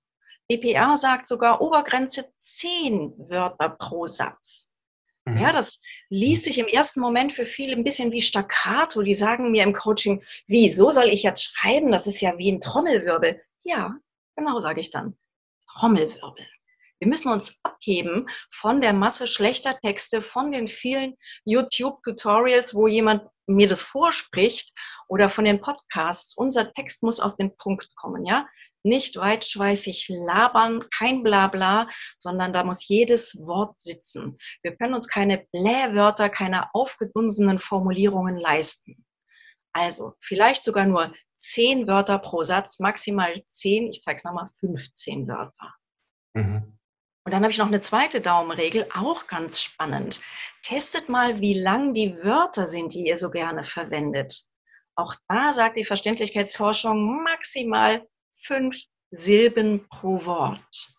BPA 0.50 0.96
sagt 0.96 1.28
sogar 1.28 1.60
Obergrenze 1.60 2.32
10 2.40 3.14
Wörter 3.30 3.68
pro 3.68 4.08
Satz. 4.08 4.72
Mhm. 5.24 5.38
Ja, 5.38 5.52
das 5.52 5.80
liest 6.08 6.44
sich 6.44 6.58
im 6.58 6.66
ersten 6.66 6.98
Moment 6.98 7.32
für 7.32 7.46
viele 7.46 7.76
ein 7.76 7.84
bisschen 7.84 8.10
wie 8.10 8.20
Staccato. 8.20 9.02
Die 9.02 9.14
sagen 9.14 9.52
mir 9.52 9.62
im 9.62 9.72
Coaching, 9.72 10.24
wieso 10.48 10.90
soll 10.90 11.08
ich 11.08 11.22
jetzt 11.22 11.44
schreiben? 11.44 11.92
Das 11.92 12.08
ist 12.08 12.20
ja 12.20 12.36
wie 12.36 12.50
ein 12.50 12.60
Trommelwirbel. 12.60 13.40
Ja, 13.62 13.94
genau 14.34 14.58
sage 14.58 14.80
ich 14.80 14.90
dann. 14.90 15.16
Trommelwirbel. 15.78 16.44
Wir 16.98 17.08
müssen 17.08 17.30
uns 17.30 17.60
abheben 17.62 18.28
von 18.50 18.80
der 18.80 18.92
Masse 18.92 19.28
schlechter 19.28 19.78
Texte, 19.80 20.20
von 20.20 20.50
den 20.50 20.66
vielen 20.66 21.16
YouTube-Tutorials, 21.44 22.74
wo 22.74 22.88
jemand 22.88 23.22
mir 23.46 23.68
das 23.68 23.82
vorspricht 23.82 24.74
oder 25.08 25.30
von 25.30 25.44
den 25.44 25.60
Podcasts. 25.60 26.36
Unser 26.36 26.72
Text 26.72 27.02
muss 27.02 27.20
auf 27.20 27.36
den 27.36 27.56
Punkt 27.56 27.88
kommen, 27.94 28.26
ja? 28.26 28.46
Nicht 28.82 29.16
weitschweifig 29.16 30.08
labern, 30.08 30.84
kein 30.90 31.22
Blabla, 31.22 31.88
sondern 32.18 32.52
da 32.52 32.64
muss 32.64 32.88
jedes 32.88 33.36
Wort 33.46 33.80
sitzen. 33.80 34.38
Wir 34.62 34.76
können 34.76 34.94
uns 34.94 35.08
keine 35.08 35.46
Blähwörter, 35.52 36.28
keine 36.28 36.74
aufgedunsenen 36.74 37.58
Formulierungen 37.58 38.36
leisten. 38.36 39.04
Also 39.72 40.14
vielleicht 40.20 40.64
sogar 40.64 40.86
nur 40.86 41.12
zehn 41.38 41.86
Wörter 41.86 42.18
pro 42.18 42.42
Satz, 42.42 42.80
maximal 42.80 43.34
zehn, 43.48 43.90
ich 43.90 44.02
zeige 44.02 44.16
es 44.16 44.24
nochmal, 44.24 44.50
15 44.60 45.28
Wörter. 45.28 45.74
Mhm. 46.34 46.78
Und 47.24 47.32
dann 47.32 47.42
habe 47.42 47.50
ich 47.50 47.58
noch 47.58 47.66
eine 47.66 47.80
zweite 47.80 48.20
Daumenregel, 48.20 48.88
auch 48.94 49.26
ganz 49.26 49.62
spannend. 49.62 50.20
Testet 50.62 51.08
mal, 51.08 51.40
wie 51.40 51.54
lang 51.54 51.94
die 51.94 52.16
Wörter 52.22 52.66
sind, 52.66 52.94
die 52.94 53.06
ihr 53.06 53.16
so 53.16 53.30
gerne 53.30 53.64
verwendet. 53.64 54.44
Auch 54.96 55.14
da 55.28 55.52
sagt 55.52 55.76
die 55.76 55.84
Verständlichkeitsforschung 55.84 57.22
maximal 57.22 58.06
fünf 58.42 58.76
Silben 59.10 59.86
pro 59.88 60.24
Wort. 60.24 60.94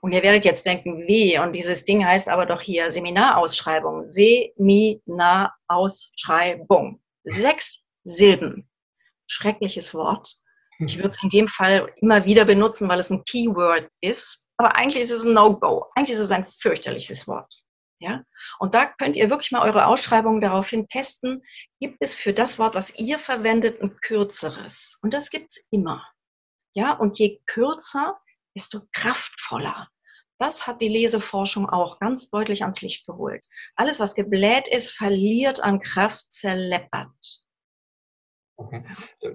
Und 0.00 0.12
ihr 0.12 0.22
werdet 0.22 0.44
jetzt 0.44 0.64
denken, 0.66 1.06
wie? 1.06 1.38
Und 1.38 1.52
dieses 1.52 1.84
Ding 1.84 2.04
heißt 2.04 2.28
aber 2.28 2.44
doch 2.46 2.60
hier 2.60 2.90
Seminarausschreibung. 2.90 4.10
Seminarausschreibung. 4.10 7.00
Sechs 7.24 7.84
Silben. 8.02 8.68
Schreckliches 9.28 9.94
Wort. 9.94 10.34
Ich 10.80 10.96
würde 10.96 11.10
es 11.10 11.22
in 11.22 11.28
dem 11.28 11.46
Fall 11.46 11.92
immer 11.96 12.24
wieder 12.24 12.44
benutzen, 12.44 12.88
weil 12.88 12.98
es 12.98 13.10
ein 13.10 13.22
Keyword 13.24 13.88
ist. 14.00 14.48
Aber 14.56 14.74
eigentlich 14.74 15.04
ist 15.04 15.12
es 15.12 15.22
ein 15.24 15.34
No-Go. 15.34 15.86
Eigentlich 15.94 16.14
ist 16.14 16.24
es 16.24 16.32
ein 16.32 16.44
fürchterliches 16.44 17.28
Wort. 17.28 17.54
Ja? 18.00 18.24
Und 18.58 18.74
da 18.74 18.86
könnt 18.86 19.14
ihr 19.16 19.30
wirklich 19.30 19.52
mal 19.52 19.62
eure 19.62 19.86
Ausschreibungen 19.86 20.40
daraufhin 20.40 20.88
testen. 20.88 21.44
Gibt 21.78 21.98
es 22.00 22.16
für 22.16 22.32
das 22.32 22.58
Wort, 22.58 22.74
was 22.74 22.98
ihr 22.98 23.20
verwendet, 23.20 23.80
ein 23.80 23.96
kürzeres? 24.00 24.98
Und 25.02 25.14
das 25.14 25.30
gibt 25.30 25.52
es 25.52 25.68
immer. 25.70 26.04
Ja, 26.74 26.94
und 26.94 27.18
je 27.18 27.40
kürzer, 27.46 28.18
desto 28.54 28.80
kraftvoller. 28.92 29.88
Das 30.38 30.66
hat 30.66 30.80
die 30.80 30.88
Leseforschung 30.88 31.68
auch 31.68 32.00
ganz 32.00 32.30
deutlich 32.30 32.62
ans 32.62 32.80
Licht 32.80 33.06
geholt. 33.06 33.46
Alles, 33.76 34.00
was 34.00 34.14
gebläht 34.14 34.66
ist, 34.66 34.90
verliert 34.90 35.62
an 35.62 35.78
Kraft, 35.78 36.32
zerleppert. 36.32 37.44
Okay. 38.56 38.84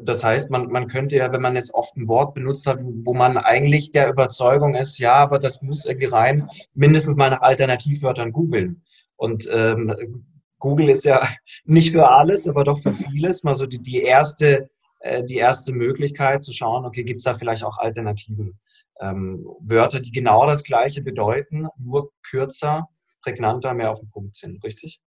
Das 0.03 0.23
heißt, 0.23 0.51
man, 0.51 0.67
man 0.67 0.87
könnte 0.87 1.15
ja, 1.15 1.31
wenn 1.31 1.41
man 1.41 1.55
jetzt 1.55 1.73
oft 1.73 1.95
ein 1.97 2.07
Wort 2.07 2.33
benutzt 2.33 2.67
hat, 2.67 2.79
wo 2.81 3.13
man 3.13 3.37
eigentlich 3.37 3.91
der 3.91 4.09
Überzeugung 4.09 4.75
ist, 4.75 4.99
ja, 4.99 5.13
aber 5.13 5.39
das 5.39 5.61
muss 5.61 5.85
irgendwie 5.85 6.07
rein, 6.07 6.49
mindestens 6.73 7.15
mal 7.15 7.29
nach 7.29 7.41
Alternativwörtern 7.41 8.31
googeln. 8.31 8.83
Und 9.15 9.47
ähm, 9.51 10.25
Google 10.59 10.89
ist 10.89 11.05
ja 11.05 11.27
nicht 11.65 11.91
für 11.91 12.09
alles, 12.09 12.47
aber 12.47 12.63
doch 12.63 12.77
für 12.77 12.93
vieles 13.11 13.43
mal 13.43 13.55
so 13.55 13.65
die, 13.65 13.81
die, 13.81 14.01
erste, 14.01 14.69
äh, 14.99 15.23
die 15.23 15.37
erste 15.37 15.73
Möglichkeit 15.73 16.43
zu 16.43 16.51
schauen, 16.51 16.85
okay, 16.85 17.03
gibt 17.03 17.19
es 17.19 17.23
da 17.23 17.33
vielleicht 17.33 17.63
auch 17.63 17.77
Alternativen? 17.77 18.57
Ähm, 18.99 19.45
Wörter, 19.59 19.99
die 19.99 20.11
genau 20.11 20.45
das 20.45 20.63
Gleiche 20.63 21.01
bedeuten, 21.01 21.67
nur 21.77 22.11
kürzer, 22.23 22.89
prägnanter, 23.21 23.73
mehr 23.73 23.91
auf 23.91 23.99
den 23.99 24.09
Punkt 24.09 24.35
sind, 24.35 24.63
richtig? 24.63 24.99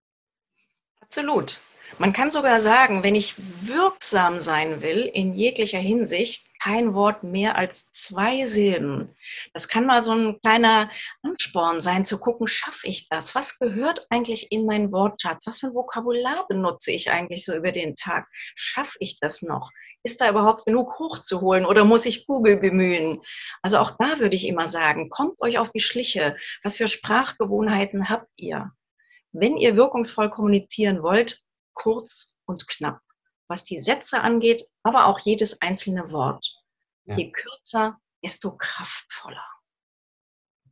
Absolut. 1.00 1.62
Man 1.98 2.14
kann 2.14 2.32
sogar 2.32 2.60
sagen, 2.60 3.04
wenn 3.04 3.16
ich 3.16 3.36
wirksam 3.62 4.40
sein 4.40 4.82
will, 4.82 5.10
in 5.14 5.34
jeglicher 5.34 5.80
Hinsicht, 5.80 6.48
kein 6.62 6.94
Wort 6.94 7.24
mehr 7.24 7.58
als 7.58 7.92
zwei 7.92 8.46
Silben. 8.46 9.16
Das 9.54 9.68
kann 9.68 9.86
mal 9.86 10.02
so 10.02 10.12
ein 10.12 10.40
kleiner 10.42 10.92
Ansporn 11.24 11.82
sein, 11.82 12.06
zu 12.06 12.20
gucken, 12.20 12.48
schaffe 12.48 12.88
ich 12.88 13.10
das? 13.10 13.34
Was 13.34 13.58
gehört 13.60 14.06
eigentlich 14.10 14.52
in 14.52 14.66
meinen 14.66 14.92
Wortschatz? 14.92 15.48
Was 15.48 15.60
für 15.60 15.68
ein 15.68 15.74
Vokabular 15.74 16.46
benutze 16.48 16.92
ich 16.92 17.10
eigentlich 17.10 17.44
so 17.44 17.56
über 17.56 17.72
den 17.72 17.96
Tag? 17.96 18.28
Schaffe 18.56 18.98
ich 19.00 19.20
das 19.20 19.42
noch? 19.42 19.72
Ist 20.04 20.22
da 20.22 20.30
überhaupt 20.30 20.66
genug 20.66 21.00
hochzuholen 21.00 21.66
oder 21.66 21.84
muss 21.84 22.06
ich 22.06 22.26
Google 22.26 22.58
bemühen? 22.58 23.22
Also 23.62 23.80
auch 23.80 23.92
da 23.98 24.20
würde 24.20 24.36
ich 24.36 24.48
immer 24.48 24.68
sagen, 24.68 25.10
kommt 25.10 25.40
euch 25.42 25.58
auf 25.58 25.72
die 25.72 25.82
Schliche. 25.82 26.38
Was 26.64 26.78
für 26.78 26.88
Sprachgewohnheiten 26.88 28.10
habt 28.10 28.30
ihr? 28.38 28.72
Wenn 29.32 29.58
ihr 29.58 29.76
wirkungsvoll 29.76 30.30
kommunizieren 30.30 31.04
wollt, 31.04 31.42
kurz 31.80 32.38
und 32.46 32.68
knapp, 32.68 33.00
was 33.48 33.64
die 33.64 33.80
Sätze 33.80 34.22
angeht, 34.22 34.64
aber 34.84 35.08
auch 35.08 35.20
jedes 35.20 35.62
einzelne 35.62 36.12
Wort. 36.12 36.46
Ja. 37.06 37.18
Je 37.18 37.32
kürzer, 37.32 37.98
desto 38.24 38.56
kraftvoller. 38.56 39.46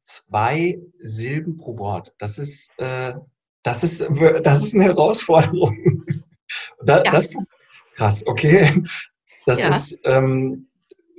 Zwei 0.02 0.80
Silben 1.00 1.56
pro 1.58 1.78
Wort. 1.78 2.14
Das 2.20 2.38
ist, 2.38 2.70
äh, 2.78 3.14
das 3.64 3.84
ist, 3.84 4.02
das 4.44 4.66
ist 4.66 4.76
eine 4.76 4.86
Herausforderung. 4.86 6.06
Da, 6.84 7.04
ja. 7.04 7.12
Das 7.12 7.34
krass, 7.94 8.26
okay. 8.28 8.84
Das 9.46 9.60
ja. 9.60 9.70
ist 9.70 9.98
ähm, 10.04 10.70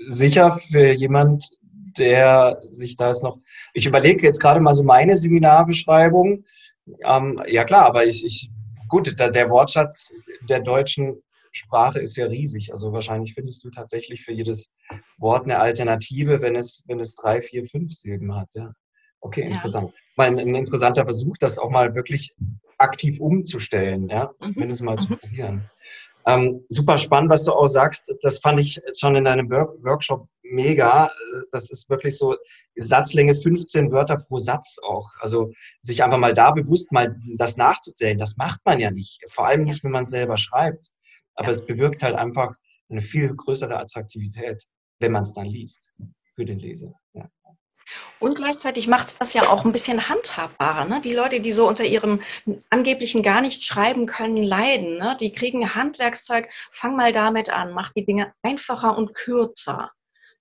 sicher 0.06 0.50
für 0.50 0.92
jemand, 0.92 1.50
der 1.98 2.60
sich 2.68 2.96
da 2.96 3.08
jetzt 3.08 3.24
noch. 3.24 3.38
Ich 3.74 3.86
überlege 3.86 4.26
jetzt 4.26 4.40
gerade 4.40 4.60
mal 4.60 4.74
so 4.74 4.84
meine 4.84 5.16
Seminarbeschreibung. 5.16 6.44
Ähm, 7.04 7.42
ja 7.46 7.64
klar, 7.64 7.86
aber 7.86 8.06
ich, 8.06 8.24
ich 8.24 8.50
Gut, 8.88 9.18
der 9.18 9.50
Wortschatz 9.50 10.12
der 10.48 10.60
deutschen 10.60 11.22
Sprache 11.52 11.98
ist 12.00 12.16
ja 12.16 12.26
riesig. 12.26 12.72
Also 12.72 12.92
wahrscheinlich 12.92 13.34
findest 13.34 13.64
du 13.64 13.70
tatsächlich 13.70 14.22
für 14.22 14.32
jedes 14.32 14.72
Wort 15.18 15.44
eine 15.44 15.58
Alternative, 15.58 16.40
wenn 16.40 16.56
es, 16.56 16.84
wenn 16.86 17.00
es 17.00 17.14
drei, 17.14 17.40
vier, 17.40 17.64
fünf 17.64 17.92
Silben 17.92 18.34
hat. 18.34 18.54
Ja. 18.54 18.72
Okay, 19.20 19.42
interessant. 19.42 19.90
Ja. 19.90 19.94
Mal 20.16 20.26
ein, 20.28 20.38
ein, 20.38 20.54
interessanter 20.54 21.04
Versuch, 21.04 21.36
das 21.38 21.58
auch 21.58 21.70
mal 21.70 21.94
wirklich 21.94 22.34
aktiv 22.78 23.18
umzustellen, 23.20 24.08
ja, 24.08 24.26
mhm. 24.26 24.44
zumindest 24.44 24.82
mal 24.82 24.98
zu 24.98 25.12
mhm. 25.12 25.18
probieren. 25.18 25.70
Ähm, 26.26 26.64
super 26.68 26.98
spannend, 26.98 27.30
was 27.30 27.44
du 27.44 27.52
auch 27.52 27.68
sagst. 27.68 28.14
Das 28.22 28.38
fand 28.38 28.60
ich 28.60 28.80
schon 28.96 29.16
in 29.16 29.24
deinem 29.24 29.48
Workshop 29.50 30.28
mega. 30.50 31.10
Das 31.52 31.70
ist 31.70 31.88
wirklich 31.90 32.16
so 32.16 32.36
Satzlänge 32.76 33.34
15 33.34 33.92
Wörter 33.92 34.16
pro 34.16 34.38
Satz 34.38 34.78
auch. 34.82 35.10
Also 35.20 35.52
sich 35.80 36.02
einfach 36.02 36.18
mal 36.18 36.34
da 36.34 36.50
bewusst 36.50 36.92
mal 36.92 37.16
das 37.36 37.56
nachzuzählen, 37.56 38.18
das 38.18 38.36
macht 38.36 38.60
man 38.64 38.80
ja 38.80 38.90
nicht. 38.90 39.20
Vor 39.28 39.46
allem 39.46 39.64
nicht, 39.64 39.84
wenn 39.84 39.92
man 39.92 40.04
es 40.04 40.10
selber 40.10 40.36
schreibt. 40.36 40.90
Aber 41.34 41.50
es 41.50 41.64
bewirkt 41.64 42.02
halt 42.02 42.16
einfach 42.16 42.54
eine 42.90 43.00
viel 43.00 43.34
größere 43.34 43.78
Attraktivität, 43.78 44.64
wenn 44.98 45.12
man 45.12 45.22
es 45.22 45.34
dann 45.34 45.46
liest 45.46 45.92
für 46.34 46.44
den 46.44 46.58
Leser. 46.58 46.92
Ja. 47.12 47.28
Und 48.20 48.34
gleichzeitig 48.36 48.86
macht 48.88 49.08
es 49.08 49.18
das 49.18 49.32
ja 49.34 49.48
auch 49.48 49.64
ein 49.64 49.72
bisschen 49.72 50.08
handhabbarer. 50.08 50.84
Ne? 50.84 51.00
Die 51.00 51.14
Leute, 51.14 51.40
die 51.40 51.52
so 51.52 51.68
unter 51.68 51.84
ihrem 51.84 52.20
angeblichen 52.70 53.22
gar 53.22 53.40
nicht 53.40 53.64
schreiben 53.64 54.06
können, 54.06 54.42
leiden, 54.42 54.98
ne? 54.98 55.16
die 55.20 55.32
kriegen 55.32 55.74
Handwerkszeug, 55.74 56.48
fang 56.70 56.96
mal 56.96 57.12
damit 57.12 57.50
an, 57.50 57.72
mach 57.72 57.92
die 57.92 58.04
Dinge 58.04 58.32
einfacher 58.42 58.96
und 58.96 59.14
kürzer. 59.14 59.90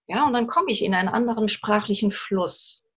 Ja, 0.07 0.25
und 0.25 0.33
dann 0.33 0.47
komme 0.47 0.71
ich 0.71 0.83
in 0.83 0.93
einen 0.93 1.09
anderen 1.09 1.49
sprachlichen 1.49 2.11
Fluss. 2.11 2.87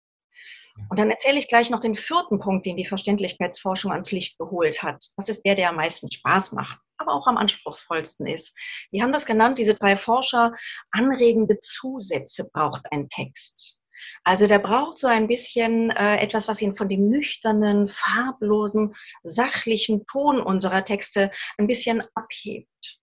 Und 0.88 0.99
dann 0.99 1.11
erzähle 1.11 1.38
ich 1.38 1.49
gleich 1.49 1.70
noch 1.70 1.81
den 1.81 1.96
vierten 1.96 2.38
Punkt, 2.38 2.64
den 2.64 2.77
die 2.77 2.87
Verständlichkeitsforschung 2.87 3.92
ans 3.92 4.12
Licht 4.12 4.38
geholt 4.38 4.83
hat. 4.83 5.05
Das 5.16 5.29
ist 5.29 5.42
der, 5.44 5.55
der 5.55 5.68
am 5.68 5.77
meisten 5.77 6.11
Spaß 6.11 6.53
macht, 6.53 6.79
aber 6.96 7.12
auch 7.12 7.27
am 7.27 7.37
anspruchsvollsten 7.37 8.27
ist. 8.27 8.57
Die 8.92 9.03
haben 9.03 9.12
das 9.12 9.27
genannt, 9.27 9.59
diese 9.59 9.75
drei 9.75 9.96
Forscher, 9.96 10.55
anregende 10.92 11.59
Zusätze 11.61 12.49
braucht 12.53 12.90
ein 12.92 13.09
Text. 13.09 13.81
Also 14.25 14.46
der 14.46 14.59
braucht 14.59 14.99
so 14.99 15.09
ein 15.09 15.29
bisschen 15.29 15.90
äh, 15.90 16.16
etwas, 16.18 16.49
was 16.49 16.62
ihn 16.62 16.75
von 16.75 16.88
dem 16.88 17.09
nüchternen, 17.09 17.88
farblosen, 17.88 18.94
sachlichen 19.23 20.07
Ton 20.07 20.40
unserer 20.40 20.85
Texte 20.85 21.31
ein 21.59 21.66
bisschen 21.66 22.03
abhebt. 22.14 22.99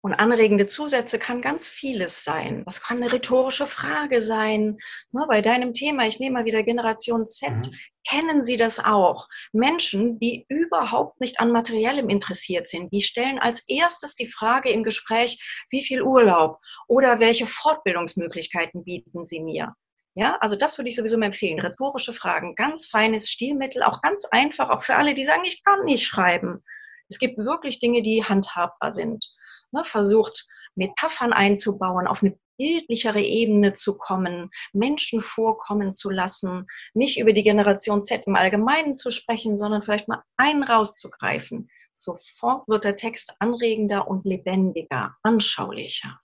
Und 0.00 0.14
anregende 0.14 0.66
Zusätze 0.66 1.18
kann 1.18 1.42
ganz 1.42 1.68
vieles 1.68 2.22
sein. 2.22 2.62
Das 2.64 2.80
kann 2.80 3.02
eine 3.02 3.12
rhetorische 3.12 3.66
Frage 3.66 4.22
sein. 4.22 4.78
Ne, 5.10 5.26
bei 5.28 5.42
deinem 5.42 5.74
Thema, 5.74 6.06
ich 6.06 6.20
nehme 6.20 6.34
mal 6.34 6.44
wieder 6.44 6.62
Generation 6.62 7.26
Z, 7.26 7.50
mhm. 7.50 7.74
kennen 8.08 8.44
Sie 8.44 8.56
das 8.56 8.78
auch? 8.78 9.28
Menschen, 9.52 10.20
die 10.20 10.46
überhaupt 10.48 11.20
nicht 11.20 11.40
an 11.40 11.50
Materiellem 11.50 12.08
interessiert 12.08 12.68
sind, 12.68 12.92
die 12.92 13.02
stellen 13.02 13.40
als 13.40 13.68
erstes 13.68 14.14
die 14.14 14.28
Frage 14.28 14.70
im 14.70 14.84
Gespräch, 14.84 15.42
wie 15.70 15.82
viel 15.82 16.02
Urlaub 16.02 16.58
oder 16.86 17.18
welche 17.18 17.46
Fortbildungsmöglichkeiten 17.46 18.84
bieten 18.84 19.24
Sie 19.24 19.40
mir? 19.40 19.74
Ja, 20.14 20.36
also 20.40 20.54
das 20.54 20.78
würde 20.78 20.90
ich 20.90 20.96
sowieso 20.96 21.20
empfehlen. 21.20 21.60
Rhetorische 21.60 22.12
Fragen, 22.12 22.54
ganz 22.54 22.86
feines 22.86 23.30
Stilmittel, 23.30 23.82
auch 23.82 24.00
ganz 24.02 24.24
einfach, 24.26 24.70
auch 24.70 24.82
für 24.84 24.94
alle, 24.94 25.14
die 25.14 25.24
sagen, 25.24 25.44
ich 25.44 25.62
kann 25.64 25.84
nicht 25.84 26.06
schreiben. 26.06 26.62
Es 27.08 27.18
gibt 27.18 27.38
wirklich 27.38 27.80
Dinge, 27.80 28.02
die 28.02 28.24
handhabbar 28.24 28.92
sind. 28.92 29.24
Ne, 29.72 29.84
versucht, 29.84 30.46
Metaphern 30.74 31.32
einzubauen, 31.32 32.06
auf 32.06 32.22
eine 32.22 32.38
bildlichere 32.58 33.20
Ebene 33.20 33.72
zu 33.72 33.96
kommen, 33.96 34.50
Menschen 34.72 35.20
vorkommen 35.20 35.92
zu 35.92 36.10
lassen, 36.10 36.66
nicht 36.94 37.18
über 37.18 37.32
die 37.32 37.42
Generation 37.42 38.02
Z 38.04 38.26
im 38.26 38.36
Allgemeinen 38.36 38.96
zu 38.96 39.10
sprechen, 39.10 39.56
sondern 39.56 39.82
vielleicht 39.82 40.08
mal 40.08 40.22
einen 40.36 40.62
rauszugreifen. 40.62 41.68
Sofort 41.94 42.68
wird 42.68 42.84
der 42.84 42.96
Text 42.96 43.34
anregender 43.40 44.08
und 44.08 44.24
lebendiger, 44.24 45.16
anschaulicher. 45.22 46.20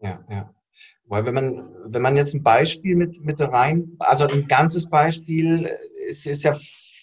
Ja, 0.00 0.24
ja. 0.28 0.54
Weil 1.04 1.26
wenn 1.26 1.34
man, 1.34 1.74
wenn 1.84 2.02
man 2.02 2.16
jetzt 2.16 2.34
ein 2.34 2.42
Beispiel 2.42 2.96
mit, 2.96 3.20
mit 3.22 3.40
rein, 3.40 3.96
also 3.98 4.26
ein 4.26 4.48
ganzes 4.48 4.88
Beispiel 4.88 5.70
ist, 6.08 6.26
ist 6.26 6.44
ja 6.44 6.54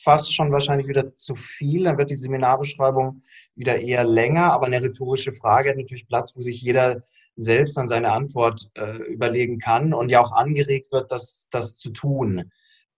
fast 0.10 0.34
schon 0.34 0.52
wahrscheinlich 0.52 0.88
wieder 0.88 1.12
zu 1.12 1.36
viel, 1.36 1.84
dann 1.84 2.00
wird 2.00 2.10
die 2.10 2.15
Seminarbeschreibung 2.15 3.22
wieder 3.54 3.80
eher 3.80 4.04
länger, 4.04 4.52
aber 4.52 4.65
eine 4.65 4.82
rhetorische 4.82 5.32
Frage 5.32 5.69
hat 5.69 5.78
natürlich 5.78 6.08
Platz, 6.08 6.36
wo 6.36 6.41
sich 6.41 6.63
jeder 6.63 7.02
selbst 7.36 7.78
an 7.78 7.88
seine 7.88 8.12
Antwort 8.12 8.72
äh, 8.74 8.98
überlegen 9.04 9.60
kann 9.60 9.93
und 9.93 10.10
ja 10.10 10.19
auch 10.19 10.32
angeregt 10.32 10.91
wird, 10.91 11.12
das, 11.12 11.48
das 11.52 11.76
zu 11.76 11.91
tun. 11.91 12.50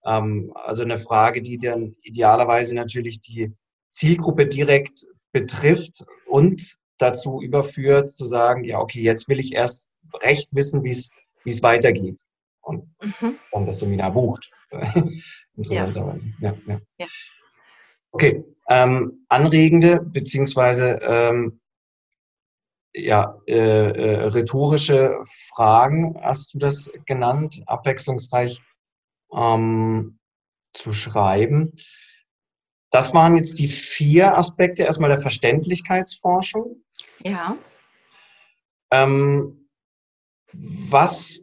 Ähm, 0.05 0.53
also 0.55 0.83
eine 0.83 0.97
Frage, 0.97 1.41
die 1.41 1.57
dann 1.57 1.91
idealerweise 2.01 2.75
natürlich 2.75 3.19
die 3.19 3.53
Zielgruppe 3.89 4.47
direkt 4.47 5.05
betrifft 5.33 6.05
und 6.27 6.77
dazu 6.97 7.41
überführt, 7.41 8.09
zu 8.09 8.23
sagen, 8.23 8.63
ja, 8.63 8.79
okay, 8.79 9.01
jetzt 9.01 9.27
will 9.27 9.41
ich 9.41 9.53
erst 9.53 9.85
recht 10.23 10.55
wissen, 10.55 10.81
wie 10.85 10.91
es 10.91 11.61
weitergeht. 11.61 12.17
Und 12.61 12.85
mhm. 13.01 13.35
dann 13.51 13.65
das 13.65 13.79
Seminar 13.79 14.13
bucht. 14.13 14.49
Interessanterweise. 15.55 16.33
Ja. 16.39 16.53
Ja, 16.67 16.79
ja. 16.97 17.07
Okay. 18.11 18.43
Ähm, 18.69 19.25
anregende 19.29 20.01
beziehungsweise 20.01 20.99
ähm, 21.01 21.61
ja, 22.93 23.37
äh, 23.47 23.55
äh, 23.55 24.25
rhetorische 24.27 25.17
Fragen, 25.53 26.19
hast 26.21 26.53
du 26.53 26.57
das 26.57 26.91
genannt, 27.05 27.61
abwechslungsreich 27.65 28.59
ähm, 29.33 30.19
zu 30.73 30.93
schreiben. 30.93 31.73
Das 32.91 33.13
waren 33.13 33.37
jetzt 33.37 33.59
die 33.59 33.67
vier 33.67 34.37
Aspekte 34.37 34.83
erstmal 34.83 35.09
der 35.09 35.21
Verständlichkeitsforschung. 35.21 36.83
Ja. 37.19 37.57
Ähm, 38.91 39.69
was 40.51 41.41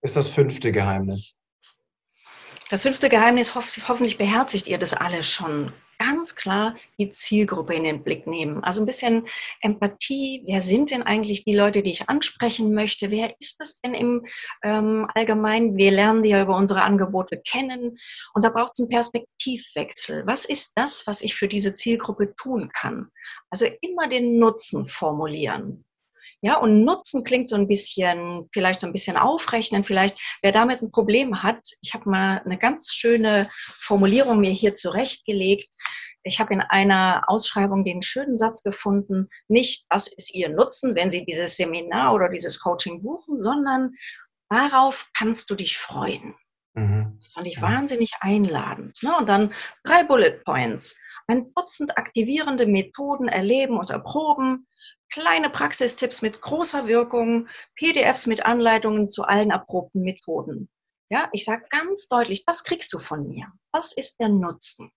ist 0.00 0.16
das 0.16 0.28
fünfte 0.28 0.72
Geheimnis? 0.72 1.38
Das 2.72 2.84
fünfte 2.84 3.10
Geheimnis, 3.10 3.54
ho 3.54 3.60
hoffentlich 3.86 4.16
beherzigt 4.16 4.66
ihr 4.66 4.78
das 4.78 4.94
alle 4.94 5.22
schon. 5.24 5.74
ganz 5.98 6.34
klar 6.34 6.74
die 6.98 7.10
Zielgruppe 7.10 7.74
in 7.74 7.84
den 7.84 8.02
Blick 8.02 8.26
nehmen. 8.26 8.64
Also 8.64 8.80
ein 8.80 8.86
bisschen 8.86 9.28
Empathie. 9.60 10.42
Wer 10.46 10.62
sind 10.62 10.90
denn 10.90 11.02
eigentlich 11.02 11.44
die 11.44 11.54
Leute, 11.54 11.82
die 11.82 11.90
ich 11.90 12.08
ansprechen 12.08 12.72
möchte? 12.72 13.10
Wer 13.10 13.34
ist 13.38 13.60
das 13.60 13.78
denn 13.82 13.92
im 13.92 14.24
ähm, 14.62 15.06
Allgemeinen? 15.14 15.76
Wir 15.76 15.90
lernen 15.90 16.22
die 16.22 16.30
ja 16.30 16.42
über 16.42 16.56
unsere 16.56 16.80
Angebote 16.80 17.42
kennen. 17.46 17.98
Und 18.32 18.42
da 18.42 18.48
braucht 18.48 18.72
es 18.72 18.80
einen 18.80 18.88
Perspektivwechsel. 18.88 20.26
Was 20.26 20.46
ist 20.46 20.72
das, 20.74 21.06
was 21.06 21.20
ich 21.20 21.34
für 21.34 21.48
diese 21.48 21.74
Zielgruppe 21.74 22.34
tun 22.36 22.70
kann? 22.72 23.10
Also 23.50 23.66
immer 23.82 24.08
den 24.08 24.38
Nutzen 24.38 24.86
formulieren. 24.86 25.84
Ja, 26.44 26.56
und 26.56 26.84
Nutzen 26.84 27.22
klingt 27.22 27.48
so 27.48 27.54
ein 27.54 27.68
bisschen, 27.68 28.48
vielleicht 28.52 28.80
so 28.80 28.88
ein 28.88 28.92
bisschen 28.92 29.16
aufrechnen, 29.16 29.84
vielleicht 29.84 30.18
wer 30.42 30.50
damit 30.50 30.82
ein 30.82 30.90
Problem 30.90 31.44
hat. 31.44 31.60
Ich 31.82 31.94
habe 31.94 32.10
mal 32.10 32.42
eine 32.44 32.58
ganz 32.58 32.92
schöne 32.92 33.48
Formulierung 33.78 34.40
mir 34.40 34.50
hier 34.50 34.74
zurechtgelegt. 34.74 35.70
Ich 36.24 36.40
habe 36.40 36.52
in 36.52 36.60
einer 36.60 37.22
Ausschreibung 37.28 37.84
den 37.84 38.02
schönen 38.02 38.38
Satz 38.38 38.64
gefunden, 38.64 39.28
nicht, 39.48 39.86
das 39.88 40.08
ist 40.08 40.34
Ihr 40.34 40.48
Nutzen, 40.48 40.96
wenn 40.96 41.12
Sie 41.12 41.24
dieses 41.24 41.56
Seminar 41.56 42.12
oder 42.12 42.28
dieses 42.28 42.58
Coaching 42.58 43.02
buchen, 43.02 43.38
sondern 43.38 43.94
darauf 44.48 45.10
kannst 45.16 45.48
du 45.48 45.54
dich 45.54 45.78
freuen. 45.78 46.34
Mhm. 46.74 47.18
Das 47.20 47.32
fand 47.32 47.46
ich 47.46 47.56
ja. 47.56 47.62
wahnsinnig 47.62 48.12
einladend. 48.20 49.00
Ne? 49.02 49.16
Und 49.16 49.28
dann 49.28 49.54
drei 49.84 50.04
Bullet 50.04 50.42
Points. 50.44 50.98
Ein 51.32 51.54
Dutzend 51.54 51.96
aktivierende 51.96 52.66
Methoden 52.66 53.26
erleben 53.26 53.78
und 53.78 53.88
erproben, 53.88 54.68
kleine 55.10 55.48
Praxistipps 55.48 56.20
mit 56.20 56.42
großer 56.42 56.88
Wirkung, 56.88 57.48
PDFs 57.74 58.26
mit 58.26 58.44
Anleitungen 58.44 59.08
zu 59.08 59.24
allen 59.24 59.50
erprobten 59.50 60.02
Methoden. 60.02 60.68
Ja, 61.08 61.30
ich 61.32 61.46
sage 61.46 61.64
ganz 61.70 62.06
deutlich, 62.06 62.44
das 62.44 62.64
kriegst 62.64 62.92
du 62.92 62.98
von 62.98 63.26
mir. 63.26 63.46
Was 63.72 63.94
ist 63.94 64.20
der 64.20 64.28
Nutzen? 64.28 64.90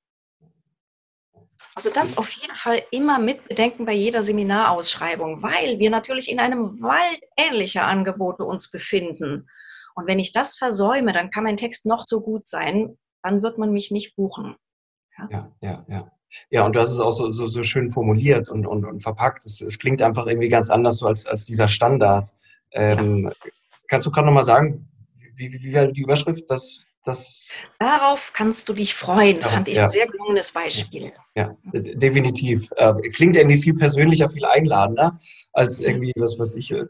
Also 1.73 1.89
das 1.89 2.17
auf 2.17 2.29
jeden 2.31 2.55
Fall 2.57 2.83
immer 2.91 3.17
mitbedenken 3.17 3.85
bei 3.85 3.93
jeder 3.93 4.21
Seminarausschreibung, 4.21 5.41
weil 5.41 5.79
wir 5.79 5.89
natürlich 5.89 6.29
in 6.29 6.41
einem 6.41 6.81
Wald 6.81 7.21
ähnlicher 7.37 7.85
Angebote 7.85 8.43
uns 8.43 8.69
befinden. 8.69 9.47
Und 9.95 10.05
wenn 10.05 10.19
ich 10.19 10.33
das 10.33 10.57
versäume, 10.57 11.13
dann 11.13 11.31
kann 11.31 11.45
mein 11.45 11.55
Text 11.55 11.85
noch 11.85 12.03
so 12.05 12.19
gut 12.19 12.45
sein, 12.45 12.97
dann 13.23 13.41
wird 13.41 13.57
man 13.57 13.71
mich 13.71 13.89
nicht 13.89 14.17
buchen. 14.17 14.57
Ja, 15.17 15.29
ja, 15.31 15.55
ja. 15.61 15.85
ja. 15.87 16.14
Ja, 16.49 16.65
und 16.65 16.75
du 16.75 16.79
hast 16.79 16.91
es 16.91 16.99
auch 16.99 17.11
so, 17.11 17.31
so, 17.31 17.45
so 17.45 17.63
schön 17.63 17.89
formuliert 17.89 18.49
und, 18.49 18.65
und, 18.65 18.85
und 18.85 18.99
verpackt. 19.01 19.45
Es, 19.45 19.61
es, 19.61 19.79
klingt 19.79 20.01
einfach 20.01 20.27
irgendwie 20.27 20.49
ganz 20.49 20.69
anders 20.69 20.97
so 20.97 21.07
als, 21.07 21.25
als 21.25 21.45
dieser 21.45 21.67
Standard. 21.67 22.29
Ähm, 22.71 23.25
ja. 23.25 23.49
Kannst 23.87 24.07
du 24.07 24.11
gerade 24.11 24.27
nochmal 24.27 24.43
sagen, 24.43 24.87
wie, 25.35 25.51
wie, 25.51 25.63
wie 25.63 25.73
war 25.73 25.87
die 25.87 26.01
Überschrift? 26.01 26.43
Das, 26.49 26.83
das 27.03 27.51
Darauf 27.79 28.31
kannst 28.33 28.67
du 28.67 28.73
dich 28.73 28.95
freuen, 28.95 29.37
ja, 29.37 29.47
fand 29.47 29.67
ich 29.67 29.77
ja. 29.77 29.85
ein 29.85 29.89
sehr 29.89 30.07
gelungenes 30.07 30.51
Beispiel. 30.51 31.11
Ja, 31.35 31.55
definitiv. 31.73 32.69
Äh, 32.77 32.93
klingt 33.09 33.35
irgendwie 33.35 33.57
viel 33.57 33.75
persönlicher, 33.75 34.27
viel 34.27 34.45
einladender, 34.45 35.17
als 35.53 35.79
irgendwie, 35.79 36.11
was 36.15 36.37
weiß 36.39 36.55
ich, 36.55 36.71
äh, 36.71 36.85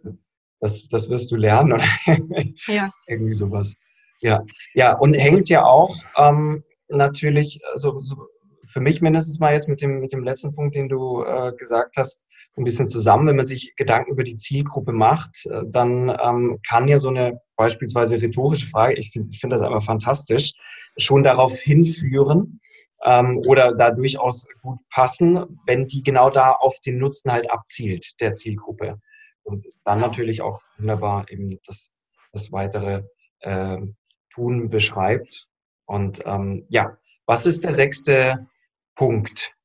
das, 0.60 0.88
das 0.90 1.10
wirst 1.10 1.32
du 1.32 1.36
lernen 1.36 1.74
oder 1.74 1.86
ja. 2.68 2.92
irgendwie 3.08 3.34
sowas. 3.34 3.78
Ja, 4.22 4.44
ja, 4.74 4.98
und 4.98 5.14
hängt 5.14 5.50
ja 5.50 5.64
auch 5.66 5.96
ähm, 6.18 6.64
natürlich, 6.88 7.60
also 7.74 8.02
so, 8.02 8.28
für 8.68 8.82
mich 8.82 9.02
mindestens 9.02 9.40
mal 9.40 9.54
jetzt 9.54 9.70
mit 9.70 9.82
dem, 9.82 10.00
mit 10.00 10.14
dem 10.14 10.24
letzten 10.24 10.54
Punkt, 10.54 10.76
den 10.76 10.90
du 10.90 11.24
äh, 11.24 11.54
gesagt 11.54 11.98
hast, 11.98 12.26
ein 12.58 12.64
bisschen 12.64 12.90
zusammen. 12.90 13.28
Wenn 13.28 13.36
man 13.36 13.46
sich 13.46 13.74
Gedanken 13.76 14.12
über 14.12 14.24
die 14.24 14.36
Zielgruppe 14.36 14.94
macht, 14.94 15.46
äh, 15.46 15.64
dann 15.68 16.10
ähm, 16.22 16.60
kann 16.68 16.88
ja 16.88 16.98
so 16.98 17.10
eine 17.10 17.42
beispielsweise 17.56 18.22
rhetorische 18.22 18.68
Frage, 18.68 18.96
ich 18.96 19.12
finde 19.12 19.36
find 19.36 19.54
das 19.54 19.62
einfach 19.62 19.84
fantastisch, 19.84 20.54
schon 20.98 21.24
darauf 21.24 21.54
hinführen 21.58 22.60
ähm, 23.04 23.42
oder 23.48 23.74
da 23.74 23.92
durchaus 23.92 24.46
gut 24.62 24.80
passen, 24.90 25.60
wenn 25.66 25.88
die 25.88 26.04
genau 26.04 26.30
da 26.30 26.52
auf 26.52 26.80
den 26.86 26.98
Nutzen 26.98 27.32
halt 27.32 27.50
abzielt, 27.50 28.14
der 28.20 28.34
Zielgruppe. 28.34 29.00
Und 29.44 29.66
dann 29.84 30.00
natürlich 30.00 30.42
auch 30.42 30.62
wunderbar 30.78 31.26
eben 31.30 31.60
das, 31.66 31.92
das 32.32 32.52
weitere 32.52 33.04
äh, 33.42 33.78
Tun 34.34 34.70
beschreibt. 34.70 35.48
Und 35.86 36.24
ähm, 36.26 36.66
ja, 36.70 36.98
was 37.26 37.46
ist 37.46 37.64
der 37.64 37.74
sechste 37.74 38.48
Punkt. 38.96 39.56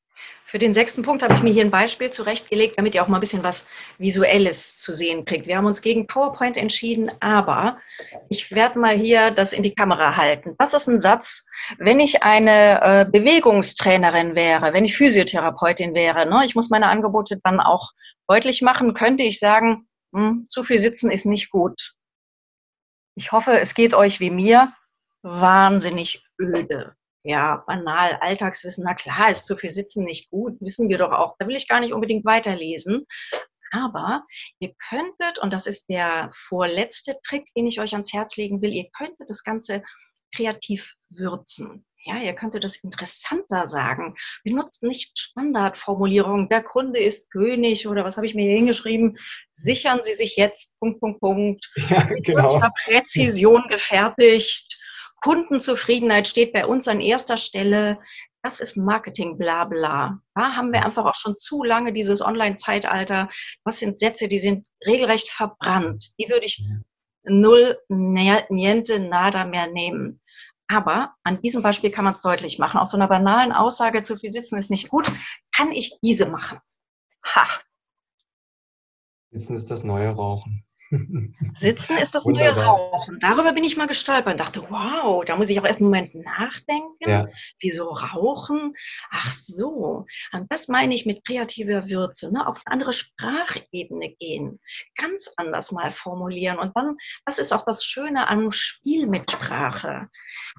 Für 0.50 0.58
den 0.58 0.74
sechsten 0.74 1.02
Punkt 1.02 1.22
habe 1.22 1.34
ich 1.34 1.44
mir 1.44 1.52
hier 1.52 1.64
ein 1.64 1.70
Beispiel 1.70 2.10
zurechtgelegt, 2.10 2.76
damit 2.76 2.96
ihr 2.96 3.04
auch 3.04 3.06
mal 3.06 3.18
ein 3.18 3.20
bisschen 3.20 3.44
was 3.44 3.68
Visuelles 3.98 4.80
zu 4.80 4.96
sehen 4.96 5.24
kriegt. 5.24 5.46
Wir 5.46 5.56
haben 5.56 5.66
uns 5.66 5.80
gegen 5.80 6.08
PowerPoint 6.08 6.56
entschieden, 6.56 7.08
aber 7.20 7.78
ich 8.30 8.50
werde 8.50 8.80
mal 8.80 8.98
hier 8.98 9.30
das 9.30 9.52
in 9.52 9.62
die 9.62 9.76
Kamera 9.76 10.16
halten. 10.16 10.56
Das 10.58 10.74
ist 10.74 10.88
ein 10.88 10.98
Satz, 10.98 11.46
wenn 11.78 12.00
ich 12.00 12.24
eine 12.24 12.82
äh, 12.82 13.04
Bewegungstrainerin 13.08 14.34
wäre, 14.34 14.72
wenn 14.72 14.84
ich 14.84 14.96
Physiotherapeutin 14.96 15.94
wäre, 15.94 16.26
ne, 16.26 16.44
ich 16.44 16.56
muss 16.56 16.68
meine 16.68 16.88
Angebote 16.88 17.38
dann 17.44 17.60
auch 17.60 17.92
deutlich 18.26 18.60
machen, 18.60 18.92
könnte 18.92 19.22
ich 19.22 19.38
sagen, 19.38 19.86
hm, 20.12 20.46
zu 20.48 20.64
viel 20.64 20.80
sitzen 20.80 21.12
ist 21.12 21.26
nicht 21.26 21.50
gut. 21.50 21.94
Ich 23.14 23.30
hoffe, 23.30 23.60
es 23.60 23.74
geht 23.74 23.94
euch 23.94 24.18
wie 24.18 24.30
mir 24.30 24.72
wahnsinnig 25.22 26.24
öde 26.40 26.96
ja, 27.22 27.62
banal, 27.66 28.18
Alltagswissen, 28.20 28.84
na 28.84 28.94
klar, 28.94 29.30
ist 29.30 29.46
zu 29.46 29.56
viel 29.56 29.70
Sitzen 29.70 30.04
nicht 30.04 30.30
gut, 30.30 30.60
wissen 30.60 30.88
wir 30.88 30.98
doch 30.98 31.12
auch. 31.12 31.36
Da 31.38 31.46
will 31.46 31.56
ich 31.56 31.68
gar 31.68 31.80
nicht 31.80 31.92
unbedingt 31.92 32.24
weiterlesen. 32.24 33.06
Aber 33.72 34.24
ihr 34.58 34.74
könntet, 34.88 35.38
und 35.40 35.52
das 35.52 35.66
ist 35.66 35.88
der 35.88 36.30
vorletzte 36.34 37.18
Trick, 37.22 37.46
den 37.54 37.66
ich 37.66 37.80
euch 37.80 37.92
ans 37.92 38.12
Herz 38.12 38.36
legen 38.36 38.62
will, 38.62 38.72
ihr 38.72 38.88
könntet 38.96 39.30
das 39.30 39.44
Ganze 39.44 39.84
kreativ 40.34 40.94
würzen. 41.08 41.84
Ja, 42.04 42.16
ihr 42.16 42.32
könntet 42.32 42.64
das 42.64 42.76
interessanter 42.76 43.68
sagen. 43.68 44.16
Benutzt 44.42 44.82
nicht 44.82 45.18
Standardformulierungen, 45.18 46.48
der 46.48 46.62
Kunde 46.62 46.98
ist 46.98 47.30
König 47.30 47.86
oder 47.86 48.04
was 48.04 48.16
habe 48.16 48.26
ich 48.26 48.34
mir 48.34 48.46
hier 48.46 48.56
hingeschrieben? 48.56 49.18
Sichern 49.52 50.00
Sie 50.02 50.14
sich 50.14 50.36
jetzt, 50.36 50.78
Punkt, 50.80 51.00
Punkt, 51.00 51.20
Punkt. 51.20 51.70
Ja, 51.90 52.02
genau. 52.22 52.60
Präzision 52.84 53.62
gefertigt 53.68 54.78
Kundenzufriedenheit 55.20 56.28
steht 56.28 56.52
bei 56.52 56.66
uns 56.66 56.88
an 56.88 57.00
erster 57.00 57.36
Stelle. 57.36 57.98
Das 58.42 58.60
ist 58.60 58.76
Marketing, 58.76 59.36
bla 59.36 59.64
bla. 59.64 60.20
Da 60.34 60.56
haben 60.56 60.72
wir 60.72 60.84
einfach 60.84 61.04
auch 61.04 61.14
schon 61.14 61.36
zu 61.36 61.62
lange 61.62 61.92
dieses 61.92 62.22
Online-Zeitalter. 62.22 63.28
Das 63.64 63.78
sind 63.78 63.98
Sätze, 63.98 64.28
die 64.28 64.38
sind 64.38 64.66
regelrecht 64.86 65.28
verbrannt. 65.28 66.12
Die 66.18 66.28
würde 66.28 66.46
ich 66.46 66.64
null, 67.24 67.78
niente, 67.88 68.98
nada 68.98 69.44
mehr 69.44 69.66
nehmen. 69.66 70.20
Aber 70.68 71.14
an 71.24 71.42
diesem 71.42 71.62
Beispiel 71.62 71.90
kann 71.90 72.04
man 72.04 72.14
es 72.14 72.22
deutlich 72.22 72.58
machen. 72.58 72.78
Aus 72.78 72.92
so 72.92 72.96
einer 72.96 73.08
banalen 73.08 73.52
Aussage, 73.52 74.02
zu 74.02 74.16
viel 74.16 74.30
sitzen 74.30 74.56
ist 74.56 74.70
nicht 74.70 74.88
gut, 74.88 75.10
kann 75.54 75.72
ich 75.72 75.98
diese 76.00 76.26
machen. 76.26 76.60
Ha. 77.26 77.46
Sitzen 79.32 79.56
ist 79.56 79.70
das 79.70 79.84
neue 79.84 80.10
Rauchen. 80.10 80.64
Sitzen 81.54 81.98
ist 81.98 82.14
das 82.16 82.26
neue 82.26 82.50
Rauchen. 82.50 83.18
Darüber 83.20 83.52
bin 83.52 83.62
ich 83.62 83.76
mal 83.76 83.86
gestolpert 83.86 84.32
und 84.32 84.40
dachte, 84.40 84.66
wow, 84.70 85.24
da 85.24 85.36
muss 85.36 85.48
ich 85.48 85.60
auch 85.60 85.64
erst 85.64 85.78
einen 85.78 85.88
Moment 85.88 86.14
nachdenken. 86.16 87.08
Ja. 87.08 87.28
Wieso 87.60 87.90
rauchen? 87.90 88.74
Ach 89.10 89.32
so. 89.32 90.06
Und 90.32 90.52
das 90.52 90.66
meine 90.66 90.92
ich 90.92 91.06
mit 91.06 91.24
kreativer 91.24 91.88
Würze, 91.88 92.32
ne? 92.32 92.44
auf 92.46 92.60
eine 92.64 92.74
andere 92.74 92.92
Sprachebene 92.92 94.16
gehen, 94.18 94.58
ganz 94.96 95.32
anders 95.36 95.70
mal 95.70 95.92
formulieren. 95.92 96.58
Und 96.58 96.76
dann, 96.76 96.96
das 97.24 97.38
ist 97.38 97.52
auch 97.52 97.64
das 97.64 97.84
Schöne 97.84 98.28
am 98.28 98.50
Spiel 98.50 99.06
mit 99.06 99.30
Sprache. 99.30 100.08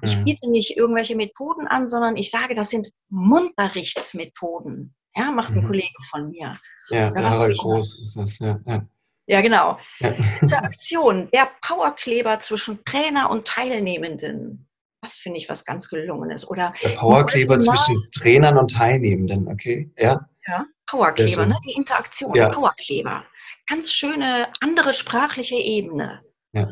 Ich 0.00 0.16
mhm. 0.16 0.24
biete 0.24 0.50
nicht 0.50 0.78
irgendwelche 0.78 1.14
Methoden 1.14 1.66
an, 1.66 1.90
sondern 1.90 2.16
ich 2.16 2.30
sage, 2.30 2.54
das 2.54 2.70
sind 2.70 2.88
Munterrichtsmethoden. 3.10 4.94
Ja, 5.14 5.30
macht 5.30 5.52
ein 5.52 5.62
mhm. 5.62 5.66
Kollege 5.66 6.02
von 6.10 6.30
mir. 6.30 6.56
Ja, 6.88 7.12
Harald 7.14 7.58
Groß 7.58 8.00
ist 8.00 8.16
das, 8.16 8.38
ja. 8.38 8.58
ja. 8.64 8.86
Ja, 9.32 9.40
genau. 9.40 9.78
Ja. 10.00 10.14
Interaktion, 10.42 11.30
der 11.32 11.48
Powerkleber 11.62 12.38
zwischen 12.40 12.84
Trainer 12.84 13.30
und 13.30 13.48
Teilnehmenden. 13.48 14.68
Das 15.00 15.14
finde 15.14 15.38
ich 15.38 15.48
was 15.48 15.64
ganz 15.64 15.88
Gelungenes. 15.88 16.46
Oder 16.46 16.74
der 16.82 16.90
Powerkleber 16.90 17.58
zwischen 17.58 17.98
Trainern 18.12 18.58
und 18.58 18.72
Teilnehmenden, 18.72 19.48
okay? 19.48 19.90
Ja. 19.96 20.28
Ja, 20.46 20.66
Powerkleber, 20.86 21.46
ne? 21.46 21.56
die 21.64 21.72
Interaktion, 21.72 22.34
ja. 22.34 22.50
Powerkleber. 22.50 23.24
Ganz 23.68 23.94
schöne 23.94 24.48
andere 24.60 24.92
sprachliche 24.92 25.56
Ebene. 25.56 26.20
Ja. 26.52 26.68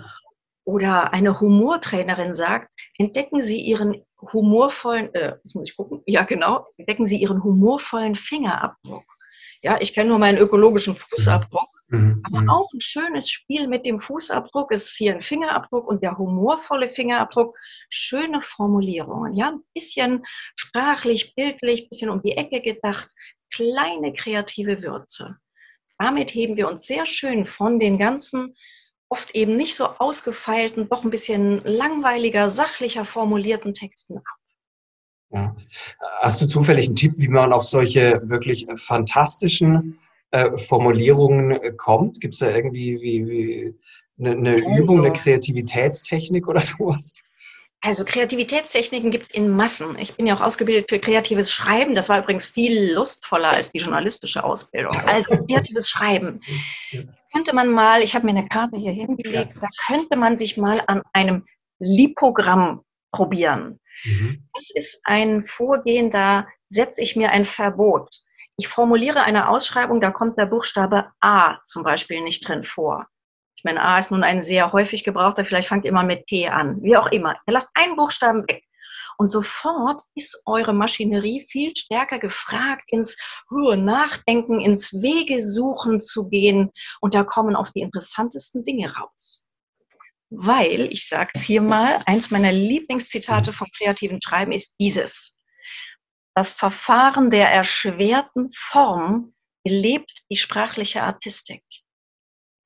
Oder 0.65 1.15
eine 1.15 1.41
Humortrainerin 1.41 2.35
sagt, 2.35 2.69
entdecken 2.99 3.41
Sie 3.41 3.63
Ihren 3.63 4.05
humorvollen, 4.21 5.15
äh, 5.15 5.37
jetzt 5.43 5.55
muss 5.55 5.71
ich 5.71 5.77
gucken, 5.77 6.03
ja 6.05 6.25
genau, 6.25 6.67
entdecken 6.77 7.07
Sie 7.07 7.17
Ihren 7.17 7.43
humorvollen 7.43 8.17
Fingerabdruck. 8.17 9.05
Ja, 9.63 9.79
ich 9.81 9.93
kenne 9.93 10.09
nur 10.09 10.19
meinen 10.19 10.39
ökologischen 10.39 10.97
Fußabdruck, 10.97 11.69
mhm. 11.89 12.23
aber 12.25 12.41
mhm. 12.43 12.49
auch 12.49 12.73
ein 12.73 12.81
schönes 12.81 13.29
Spiel 13.29 13.69
mit 13.69 13.85
dem 13.85 14.01
Fußabdruck. 14.01 14.73
Es 14.73 14.85
ist 14.91 14.97
hier 14.97 15.15
ein 15.15 15.23
Fingerabdruck 15.23 15.87
und 15.87 16.03
der 16.03 16.17
humorvolle 16.17 16.89
Fingerabdruck. 16.89 17.57
Schöne 17.91 18.41
Formulierungen, 18.41 19.35
ja, 19.35 19.51
ein 19.51 19.63
bisschen 19.75 20.25
sprachlich, 20.57 21.35
bildlich, 21.35 21.83
ein 21.83 21.89
bisschen 21.91 22.11
um 22.11 22.23
die 22.23 22.37
Ecke 22.37 22.63
gedacht. 22.63 23.11
Kleine 23.53 24.15
kreative 24.15 24.83
Würze. 24.83 25.37
Damit 25.99 26.31
heben 26.31 26.57
wir 26.57 26.69
uns 26.69 26.87
sehr 26.87 27.05
schön 27.05 27.47
von 27.47 27.79
den 27.79 27.99
ganzen 27.99 28.55
oft 29.11 29.35
eben 29.35 29.57
nicht 29.57 29.75
so 29.75 29.87
ausgefeilten, 29.87 30.89
doch 30.89 31.05
ein 31.05 31.11
bisschen 31.11 31.61
langweiliger, 31.65 32.49
sachlicher 32.49 33.05
formulierten 33.05 33.75
Texten 33.75 34.19
ab. 34.19 34.40
Ja. 35.33 35.55
Hast 36.21 36.43
du 36.43 36.47
zufällig 36.47 36.87
einen 36.87 36.97
Tipp, 36.97 37.13
wie 37.17 37.29
man 37.29 37.53
auf 37.53 37.65
solche 37.65 38.21
wirklich 38.25 38.67
fantastischen 38.75 39.99
äh, 40.33 40.57
Formulierungen 40.57 41.53
äh, 41.53 41.73
kommt? 41.77 42.21
Gibt 42.21 42.35
es 42.35 42.41
da 42.41 42.51
irgendwie 42.51 43.01
wie, 43.01 43.29
wie 43.29 43.75
eine, 44.19 44.37
eine 44.37 44.55
also, 44.55 44.83
Übung, 44.83 44.99
eine 44.99 45.13
Kreativitätstechnik 45.13 46.49
oder 46.49 46.61
sowas? 46.61 47.15
Also 47.83 48.05
Kreativitätstechniken 48.05 49.11
gibt 49.11 49.29
es 49.29 49.35
in 49.35 49.49
Massen. 49.49 49.99
Ich 49.99 50.15
bin 50.15 50.27
ja 50.27 50.35
auch 50.35 50.43
ausgebildet 50.43 50.91
für 50.91 50.99
kreatives 50.99 51.51
Schreiben. 51.51 51.95
Das 51.95 52.11
war 52.11 52.19
übrigens 52.19 52.45
viel 52.45 52.93
lustvoller 52.93 53.51
als 53.51 53.71
die 53.71 53.79
journalistische 53.79 54.45
Ausbildung. 54.45 55.01
Also 55.01 55.35
kreatives 55.47 55.89
Schreiben. 55.89 56.41
Könnte 57.33 57.55
man 57.55 57.69
mal, 57.69 58.03
ich 58.03 58.15
habe 58.15 58.27
mir 58.27 58.37
eine 58.37 58.47
Karte 58.47 58.77
hier 58.77 58.93
hingelegt, 58.93 59.55
da 59.61 59.69
könnte 59.87 60.19
man 60.19 60.37
sich 60.37 60.59
mal 60.59 60.83
an 60.89 61.03
einem 61.15 61.45
Lipogramm 61.79 62.83
probieren. 63.13 63.81
Mhm. 64.05 64.49
Das 64.55 64.71
ist 64.75 65.01
ein 65.05 65.47
Vorgehen, 65.47 66.11
da 66.11 66.47
setze 66.69 67.03
ich 67.03 67.17
mir 67.17 67.31
ein 67.31 67.47
Verbot. 67.47 68.15
Ich 68.57 68.69
formuliere 68.69 69.23
eine 69.23 69.49
Ausschreibung, 69.49 70.01
da 70.01 70.11
kommt 70.11 70.39
der 70.39 70.47
Buchstabe 70.47 71.11
A 71.21 71.59
zum 71.65 71.83
Beispiel 71.83 72.21
nicht 72.21 72.47
drin 72.47 72.65
vor. 72.65 73.07
Ich 73.57 73.65
meine, 73.65 73.83
A 73.83 73.99
ist 73.99 74.11
nun 74.11 74.25
ein 74.25 74.43
sehr 74.43 74.73
häufig 74.73 75.05
gebrauchter, 75.05 75.45
vielleicht 75.45 75.69
fangt 75.69 75.85
ihr 75.85 75.91
immer 75.91 76.03
mit 76.03 76.27
P 76.27 76.49
an, 76.49 76.83
wie 76.83 76.97
auch 76.97 77.09
immer. 77.09 77.37
Ihr 77.47 77.53
lasst 77.53 77.71
einen 77.75 77.97
Buchstaben 77.97 78.47
weg. 78.49 78.65
Und 79.19 79.29
sofort 79.29 80.01
ist 80.15 80.43
eure 80.47 80.73
Maschinerie 80.73 81.47
viel 81.47 81.77
stärker 81.77 82.19
gefragt, 82.19 82.85
ins 82.87 83.19
Nachdenken, 83.51 84.61
ins 84.61 84.95
Wegesuchen 84.95 86.01
zu 86.01 86.29
gehen. 86.31 86.71
Und 87.03 87.15
da 87.15 87.23
kommen 87.23 87.55
auch 87.55 87.69
die 87.69 87.81
interessantesten 87.81 88.65
Dinge 88.65 88.97
raus. 88.97 89.47
Weil, 90.31 90.93
ich 90.93 91.09
sage 91.09 91.31
es 91.35 91.43
hier 91.43 91.61
mal, 91.61 92.03
eins 92.07 92.31
meiner 92.31 92.53
Lieblingszitate 92.53 93.53
vom 93.53 93.67
kreativen 93.77 94.23
Schreiben 94.23 94.53
ist 94.53 94.77
dieses. 94.79 95.37
Das 96.35 96.53
Verfahren 96.53 97.31
der 97.31 97.51
erschwerten 97.51 98.51
Form 98.55 99.35
belebt 99.65 100.25
die 100.31 100.37
sprachliche 100.37 101.03
Artistik. 101.03 101.65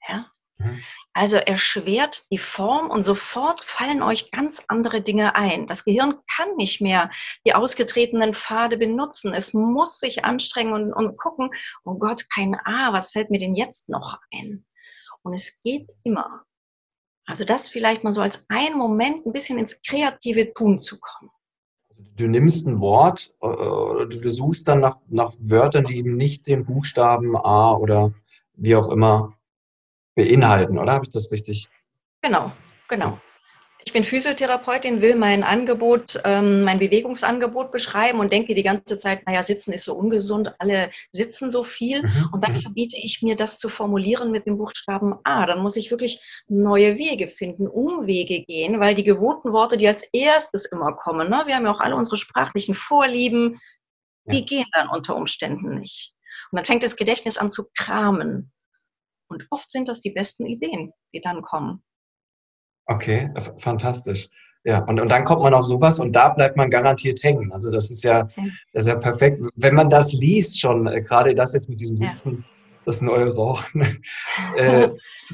Ja? 0.07 0.31
Mhm. 0.59 0.83
Also 1.13 1.37
erschwert 1.37 2.25
die 2.31 2.39
Form 2.39 2.91
und 2.91 3.03
sofort 3.03 3.65
fallen 3.65 4.03
euch 4.03 4.31
ganz 4.31 4.65
andere 4.69 5.03
Dinge 5.03 5.35
ein. 5.35 5.67
Das 5.67 5.85
Gehirn 5.85 6.21
kann 6.37 6.57
nicht 6.57 6.81
mehr 6.81 7.11
die 7.47 7.55
ausgetretenen 7.55 8.35
Pfade 8.35 8.77
benutzen. 8.77 9.33
Es 9.33 9.55
muss 9.55 9.99
sich 9.99 10.25
anstrengen 10.25 10.73
und, 10.73 10.93
und 10.93 11.17
gucken, 11.17 11.51
oh 11.85 11.95
Gott, 11.95 12.29
kein 12.31 12.55
A, 12.55 12.93
was 12.93 13.13
fällt 13.13 13.31
mir 13.31 13.39
denn 13.39 13.55
jetzt 13.55 13.89
noch 13.89 14.19
ein? 14.33 14.67
Und 15.23 15.33
es 15.33 15.61
geht 15.63 15.91
immer. 16.05 16.45
Also 17.27 17.45
das 17.45 17.69
vielleicht 17.69 18.05
mal 18.05 18.13
so 18.13 18.21
als 18.21 18.45
einen 18.49 18.77
Moment 18.77 19.27
ein 19.27 19.33
bisschen 19.33 19.59
ins 19.59 19.81
kreative 19.83 20.53
Tun 20.53 20.79
zu 20.79 20.99
kommen. 21.01 21.31
Du 22.17 22.29
nimmst 22.29 22.67
ein 22.67 22.81
Wort, 22.81 23.33
äh, 23.41 24.07
du 24.07 24.31
suchst 24.31 24.69
dann 24.69 24.81
nach, 24.81 24.99
nach 25.09 25.33
Wörtern, 25.39 25.85
die 25.85 25.99
eben 25.99 26.17
nicht 26.17 26.47
den 26.47 26.65
Buchstaben 26.65 27.37
A 27.37 27.75
oder 27.75 28.13
wie 28.55 28.77
auch 28.77 28.89
immer 28.89 29.37
beinhalten, 30.15 30.79
oder? 30.79 30.93
Habe 30.93 31.07
ich 31.07 31.13
das 31.13 31.31
richtig? 31.31 31.69
Genau, 32.23 32.53
genau. 32.89 33.19
Ich 33.87 33.93
bin 33.93 34.03
Physiotherapeutin, 34.03 35.03
will 35.03 35.15
mein 35.15 35.45
Angebot, 35.45 36.19
ähm, 36.25 36.63
mein 36.63 36.79
Bewegungsangebot 36.79 37.71
beschreiben 37.71 38.19
und 38.19 38.33
denke 38.33 38.55
die 38.55 38.63
ganze 38.63 38.99
Zeit, 38.99 39.27
naja, 39.27 39.43
sitzen 39.43 39.73
ist 39.73 39.85
so 39.85 39.95
ungesund, 39.95 40.55
alle 40.59 40.91
sitzen 41.13 41.51
so 41.51 41.63
viel. 41.63 42.03
Mhm. 42.03 42.31
Und 42.33 42.43
dann 42.45 42.57
verbiete 42.57 42.97
ich 42.97 43.21
mir 43.21 43.37
das 43.37 43.59
zu 43.59 43.69
formulieren 43.69 44.31
mit 44.31 44.47
dem 44.47 44.57
Buchstaben 44.57 45.15
A. 45.25 45.45
Dann 45.45 45.61
muss 45.61 45.77
ich 45.77 45.91
wirklich 45.91 46.23
neue 46.49 46.97
Wege 46.97 47.29
finden, 47.29 47.69
Umwege 47.69 48.43
gehen, 48.45 48.81
weil 48.81 48.95
die 48.95 49.05
gewohnten 49.05 49.53
Worte, 49.53 49.77
die 49.77 49.87
als 49.87 50.03
erstes 50.15 50.65
immer 50.65 50.95
kommen, 50.95 51.29
ne? 51.29 51.43
wir 51.45 51.55
haben 51.55 51.67
ja 51.67 51.73
auch 51.73 51.81
alle 51.81 51.97
unsere 51.97 52.17
sprachlichen 52.17 52.75
Vorlieben, 52.75 53.61
die 54.25 54.41
ja. 54.41 54.45
gehen 54.47 54.67
dann 54.73 54.89
unter 54.89 55.15
Umständen 55.15 55.79
nicht. 55.79 56.15
Und 56.51 56.57
dann 56.57 56.65
fängt 56.65 56.83
das 56.83 56.97
Gedächtnis 56.97 57.37
an 57.37 57.51
zu 57.51 57.67
kramen. 57.77 58.51
Und 59.29 59.47
oft 59.51 59.71
sind 59.71 59.89
das 59.89 60.01
die 60.01 60.11
besten 60.11 60.47
Ideen, 60.47 60.93
die 61.13 61.21
dann 61.21 61.43
kommen. 61.43 61.83
Okay, 62.87 63.31
fantastisch. 63.59 64.29
Ja, 64.65 64.79
und, 64.85 64.99
und 64.99 65.11
dann 65.11 65.25
kommt 65.25 65.43
man 65.43 65.53
auf 65.53 65.65
sowas 65.65 66.01
und 66.01 66.13
da 66.13 66.31
bleibt 66.31 66.57
man 66.57 66.71
garantiert 66.71 67.23
hängen. 67.23 67.53
Also 67.53 67.71
das 67.71 67.91
ist 67.91 68.03
ja, 68.03 68.29
das 68.73 68.87
ist 68.87 68.89
ja 68.89 68.97
perfekt. 68.97 69.45
Wenn 69.57 69.75
man 69.75 69.91
das 69.91 70.15
liest 70.15 70.59
schon, 70.59 70.87
äh, 70.87 71.03
gerade 71.03 71.35
das 71.35 71.53
jetzt 71.53 71.69
mit 71.69 71.81
diesem 71.81 71.99
Sitzen, 71.99 72.39
ja. 72.39 72.63
das 72.87 73.03
neue 73.03 73.35
Rauchen, 73.35 73.83
äh, 74.57 74.89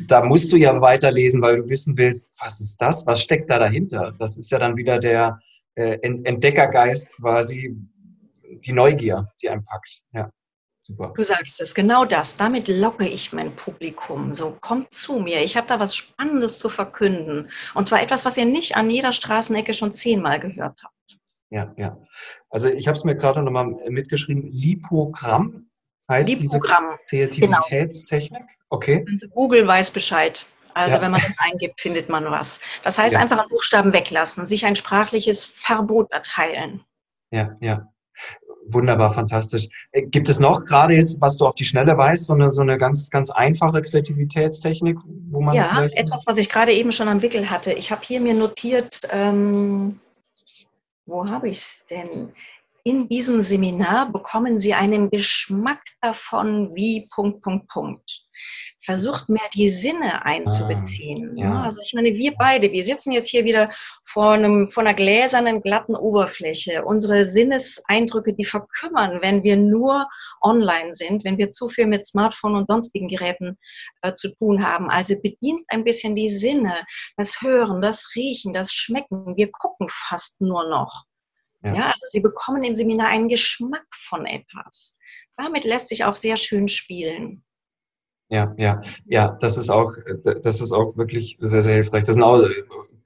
da 0.08 0.24
musst 0.24 0.52
du 0.52 0.56
ja 0.56 0.80
weiterlesen, 0.80 1.40
weil 1.42 1.58
du 1.58 1.68
wissen 1.68 1.96
willst, 1.96 2.40
was 2.42 2.60
ist 2.60 2.82
das? 2.82 3.06
Was 3.06 3.22
steckt 3.22 3.50
da 3.50 3.60
dahinter? 3.60 4.14
Das 4.18 4.36
ist 4.36 4.50
ja 4.50 4.58
dann 4.58 4.76
wieder 4.76 4.98
der 4.98 5.38
äh, 5.76 5.98
Entdeckergeist 6.02 7.12
quasi, 7.14 7.76
die 8.64 8.72
Neugier, 8.72 9.28
die 9.40 9.48
einen 9.48 9.64
packt. 9.64 10.02
Ja. 10.12 10.28
Super. 10.90 11.12
Du 11.16 11.22
sagst 11.22 11.60
es, 11.60 11.74
genau 11.74 12.04
das. 12.04 12.36
Damit 12.36 12.66
locke 12.66 13.06
ich 13.06 13.32
mein 13.32 13.54
Publikum. 13.54 14.34
So, 14.34 14.56
kommt 14.60 14.92
zu 14.92 15.20
mir. 15.20 15.40
Ich 15.44 15.56
habe 15.56 15.68
da 15.68 15.78
was 15.78 15.94
Spannendes 15.94 16.58
zu 16.58 16.68
verkünden. 16.68 17.48
Und 17.74 17.86
zwar 17.86 18.02
etwas, 18.02 18.24
was 18.24 18.36
ihr 18.36 18.44
nicht 18.44 18.76
an 18.76 18.90
jeder 18.90 19.12
Straßenecke 19.12 19.72
schon 19.72 19.92
zehnmal 19.92 20.40
gehört 20.40 20.82
habt. 20.82 21.18
Ja, 21.50 21.72
ja. 21.76 21.96
Also 22.48 22.70
ich 22.70 22.88
habe 22.88 22.98
es 22.98 23.04
mir 23.04 23.14
gerade 23.14 23.40
nochmal 23.42 23.66
mitgeschrieben. 23.88 24.50
Lipogramm 24.50 25.70
heißt 26.08 26.28
Lipogramm. 26.28 26.96
diese 27.08 27.28
Kreativitätstechnik. 27.28 28.40
Genau. 28.40 28.54
Okay. 28.70 29.04
Und 29.08 29.30
Google 29.30 29.66
weiß 29.66 29.92
Bescheid. 29.92 30.44
Also 30.74 30.96
ja. 30.96 31.02
wenn 31.02 31.12
man 31.12 31.20
das 31.24 31.38
eingibt, 31.38 31.80
findet 31.80 32.08
man 32.08 32.24
was. 32.24 32.58
Das 32.82 32.98
heißt 32.98 33.14
ja. 33.14 33.20
einfach 33.20 33.38
einen 33.38 33.48
Buchstaben 33.48 33.92
weglassen, 33.92 34.46
sich 34.46 34.66
ein 34.66 34.74
sprachliches 34.74 35.44
Verbot 35.44 36.10
erteilen. 36.10 36.82
Ja, 37.30 37.54
ja 37.60 37.88
wunderbar, 38.66 39.12
fantastisch. 39.12 39.68
Äh, 39.92 40.06
gibt 40.06 40.28
es 40.28 40.40
noch 40.40 40.64
gerade 40.64 40.94
jetzt, 40.94 41.20
was 41.20 41.36
du 41.36 41.46
auf 41.46 41.54
die 41.54 41.64
Schnelle 41.64 41.96
weißt, 41.96 42.26
so 42.26 42.34
eine, 42.34 42.50
so 42.50 42.62
eine 42.62 42.78
ganz, 42.78 43.10
ganz 43.10 43.30
einfache 43.30 43.82
Kreativitätstechnik, 43.82 44.96
wo 45.30 45.40
man 45.40 45.54
ja, 45.54 45.84
etwas, 45.94 46.26
was 46.26 46.38
ich 46.38 46.48
gerade 46.48 46.72
eben 46.72 46.92
schon 46.92 47.08
am 47.08 47.22
Wickel 47.22 47.50
hatte. 47.50 47.72
Ich 47.72 47.90
habe 47.90 48.02
hier 48.04 48.20
mir 48.20 48.34
notiert, 48.34 49.00
ähm, 49.10 50.00
wo 51.06 51.28
habe 51.28 51.48
ich 51.48 51.58
es 51.58 51.86
denn? 51.90 52.32
In 52.84 53.08
diesem 53.08 53.40
Seminar 53.40 54.10
bekommen 54.10 54.58
Sie 54.58 54.74
einen 54.74 55.10
Geschmack 55.10 55.82
davon, 56.00 56.74
wie 56.74 57.08
Punkt, 57.10 57.42
Punkt, 57.42 57.68
Punkt 57.68 58.24
versucht 58.78 59.28
mehr 59.28 59.48
die 59.54 59.68
Sinne 59.68 60.24
einzubeziehen. 60.24 61.36
Ah, 61.36 61.40
ja. 61.40 61.62
Also 61.62 61.82
ich 61.82 61.92
meine, 61.94 62.14
wir 62.14 62.32
beide, 62.38 62.72
wir 62.72 62.82
sitzen 62.82 63.12
jetzt 63.12 63.28
hier 63.28 63.44
wieder 63.44 63.70
vor, 64.04 64.32
einem, 64.32 64.70
vor 64.70 64.82
einer 64.82 64.94
gläsernen, 64.94 65.62
glatten 65.62 65.94
Oberfläche. 65.94 66.84
Unsere 66.84 67.24
Sinneseindrücke, 67.24 68.32
die 68.32 68.44
verkümmern, 68.44 69.20
wenn 69.20 69.42
wir 69.42 69.56
nur 69.56 70.08
online 70.40 70.94
sind, 70.94 71.24
wenn 71.24 71.38
wir 71.38 71.50
zu 71.50 71.68
viel 71.68 71.86
mit 71.86 72.06
Smartphone 72.06 72.56
und 72.56 72.68
sonstigen 72.68 73.08
Geräten 73.08 73.58
äh, 74.02 74.12
zu 74.14 74.34
tun 74.34 74.66
haben. 74.66 74.90
Also 74.90 75.20
bedient 75.20 75.62
ein 75.68 75.84
bisschen 75.84 76.14
die 76.14 76.30
Sinne, 76.30 76.84
das 77.16 77.40
Hören, 77.42 77.82
das 77.82 78.12
Riechen, 78.14 78.54
das 78.54 78.72
Schmecken. 78.72 79.36
Wir 79.36 79.50
gucken 79.52 79.88
fast 79.90 80.40
nur 80.40 80.68
noch. 80.68 81.04
Ja. 81.62 81.74
ja, 81.74 81.86
also 81.86 82.06
Sie 82.10 82.20
bekommen 82.20 82.64
im 82.64 82.74
Seminar 82.74 83.08
einen 83.08 83.28
Geschmack 83.28 83.86
von 83.92 84.26
etwas. 84.26 84.96
Damit 85.36 85.64
lässt 85.64 85.88
sich 85.88 86.04
auch 86.04 86.16
sehr 86.16 86.36
schön 86.36 86.68
spielen. 86.68 87.44
Ja, 88.30 88.54
ja, 88.56 88.80
ja, 89.06 89.36
das 89.40 89.56
ist 89.56 89.70
auch, 89.70 89.92
das 90.42 90.60
ist 90.60 90.72
auch 90.72 90.96
wirklich 90.96 91.36
sehr, 91.40 91.62
sehr 91.62 91.74
hilfreich. 91.74 92.04
Das 92.04 92.20
auch, 92.20 92.48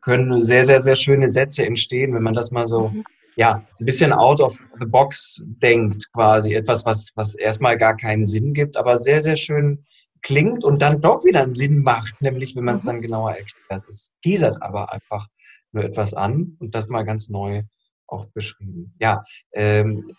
können 0.02 0.42
sehr, 0.42 0.64
sehr, 0.64 0.80
sehr 0.80 0.96
schöne 0.96 1.30
Sätze 1.30 1.64
entstehen, 1.64 2.14
wenn 2.14 2.22
man 2.22 2.34
das 2.34 2.50
mal 2.50 2.66
so, 2.66 2.88
mhm. 2.88 3.04
ja, 3.36 3.66
ein 3.80 3.84
bisschen 3.86 4.12
out 4.12 4.40
of 4.40 4.58
the 4.78 4.84
box 4.84 5.42
denkt, 5.46 6.12
quasi. 6.12 6.52
Etwas, 6.52 6.84
was, 6.84 7.10
was 7.14 7.34
erstmal 7.34 7.78
gar 7.78 7.96
keinen 7.96 8.26
Sinn 8.26 8.52
gibt, 8.52 8.76
aber 8.76 8.98
sehr, 8.98 9.22
sehr 9.22 9.36
schön 9.36 9.82
klingt 10.20 10.62
und 10.62 10.82
dann 10.82 11.00
doch 11.00 11.24
wieder 11.24 11.42
einen 11.42 11.54
Sinn 11.54 11.82
macht, 11.82 12.20
nämlich 12.20 12.54
wenn 12.54 12.64
man 12.64 12.74
es 12.74 12.84
mhm. 12.84 12.88
dann 12.88 13.00
genauer 13.00 13.30
erklärt. 13.32 13.88
Es 13.88 14.12
teasert 14.22 14.60
aber 14.60 14.92
einfach 14.92 15.26
nur 15.72 15.84
etwas 15.84 16.12
an 16.12 16.56
und 16.60 16.74
das 16.74 16.88
mal 16.88 17.04
ganz 17.04 17.30
neu 17.30 17.62
auch 18.06 18.26
beschrieben. 18.26 18.94
Ja, 19.00 19.20
ähm, 19.52 20.16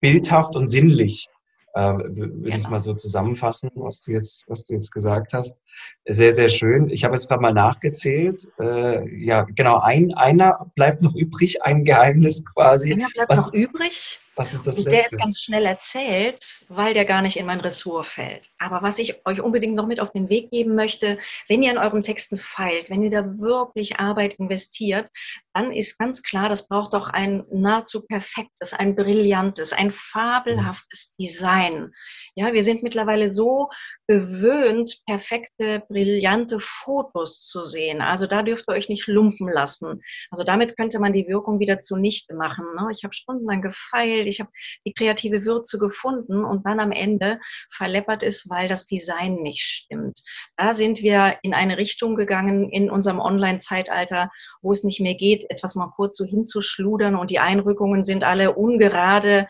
bildhaft 0.00 0.56
und 0.56 0.66
sinnlich 0.66 1.28
äh, 1.74 1.80
würde 1.80 2.28
genau. 2.28 2.56
ich 2.56 2.68
mal 2.68 2.80
so 2.80 2.94
zusammenfassen, 2.94 3.70
was 3.74 4.00
du 4.02 4.12
jetzt, 4.12 4.44
was 4.48 4.66
du 4.66 4.74
jetzt 4.74 4.90
gesagt 4.90 5.32
hast. 5.32 5.62
Sehr, 6.06 6.32
sehr 6.32 6.48
schön. 6.48 6.90
Ich 6.90 7.04
habe 7.04 7.14
jetzt 7.14 7.28
gerade 7.28 7.42
mal 7.42 7.52
nachgezählt. 7.52 8.48
Äh, 8.58 9.08
ja, 9.24 9.42
genau, 9.42 9.78
ein, 9.78 10.12
einer 10.14 10.70
bleibt 10.74 11.02
noch 11.02 11.14
übrig, 11.14 11.62
ein 11.62 11.84
Geheimnis 11.84 12.44
quasi. 12.44 12.92
Einer 12.92 13.08
bleibt 13.14 13.30
was, 13.30 13.38
noch 13.38 13.52
übrig. 13.52 14.18
Was 14.40 14.54
ist 14.54 14.66
das 14.66 14.78
und 14.78 14.86
Der 14.86 15.04
ist 15.04 15.18
ganz 15.18 15.42
schnell 15.42 15.66
erzählt, 15.66 16.64
weil 16.70 16.94
der 16.94 17.04
gar 17.04 17.20
nicht 17.20 17.36
in 17.36 17.44
mein 17.44 17.60
Ressort 17.60 18.06
fällt. 18.06 18.48
Aber 18.58 18.80
was 18.80 18.98
ich 18.98 19.26
euch 19.26 19.42
unbedingt 19.42 19.74
noch 19.74 19.86
mit 19.86 20.00
auf 20.00 20.12
den 20.12 20.30
Weg 20.30 20.50
geben 20.50 20.74
möchte, 20.74 21.18
wenn 21.46 21.62
ihr 21.62 21.70
in 21.70 21.76
euren 21.76 22.02
Texten 22.02 22.38
feilt, 22.38 22.88
wenn 22.88 23.02
ihr 23.02 23.10
da 23.10 23.22
wirklich 23.38 24.00
Arbeit 24.00 24.36
investiert, 24.38 25.10
dann 25.52 25.72
ist 25.72 25.98
ganz 25.98 26.22
klar, 26.22 26.48
das 26.48 26.68
braucht 26.68 26.94
doch 26.94 27.10
ein 27.10 27.44
nahezu 27.52 28.06
perfektes, 28.06 28.72
ein 28.72 28.96
brillantes, 28.96 29.74
ein 29.74 29.90
fabelhaftes 29.90 31.10
Design. 31.18 31.92
Ja, 32.34 32.54
wir 32.54 32.64
sind 32.64 32.82
mittlerweile 32.82 33.30
so 33.30 33.68
gewöhnt, 34.10 35.02
perfekte, 35.06 35.84
brillante 35.88 36.58
Fotos 36.58 37.46
zu 37.46 37.64
sehen. 37.64 38.00
Also 38.00 38.26
da 38.26 38.42
dürft 38.42 38.68
ihr 38.68 38.72
euch 38.72 38.88
nicht 38.88 39.06
lumpen 39.06 39.48
lassen. 39.48 40.02
Also 40.32 40.42
damit 40.42 40.76
könnte 40.76 40.98
man 40.98 41.12
die 41.12 41.28
Wirkung 41.28 41.60
wieder 41.60 41.78
zunichte 41.78 42.34
machen. 42.34 42.64
Ne? 42.74 42.88
Ich 42.90 43.04
habe 43.04 43.14
stundenlang 43.14 43.62
gefeilt, 43.62 44.26
ich 44.26 44.40
habe 44.40 44.50
die 44.84 44.94
kreative 44.94 45.44
Würze 45.44 45.78
gefunden 45.78 46.44
und 46.44 46.66
dann 46.66 46.80
am 46.80 46.90
Ende 46.90 47.38
verleppert 47.72 48.24
es, 48.24 48.50
weil 48.50 48.66
das 48.66 48.84
Design 48.84 49.36
nicht 49.36 49.62
stimmt. 49.62 50.18
Da 50.56 50.74
sind 50.74 51.02
wir 51.02 51.38
in 51.42 51.54
eine 51.54 51.78
Richtung 51.78 52.16
gegangen 52.16 52.68
in 52.68 52.90
unserem 52.90 53.20
Online-Zeitalter, 53.20 54.32
wo 54.60 54.72
es 54.72 54.82
nicht 54.82 54.98
mehr 54.98 55.14
geht, 55.14 55.48
etwas 55.50 55.76
mal 55.76 55.92
kurz 55.94 56.16
so 56.16 56.24
hinzuschludern 56.24 57.14
und 57.14 57.30
die 57.30 57.38
Einrückungen 57.38 58.02
sind 58.02 58.24
alle 58.24 58.56
ungerade. 58.56 59.46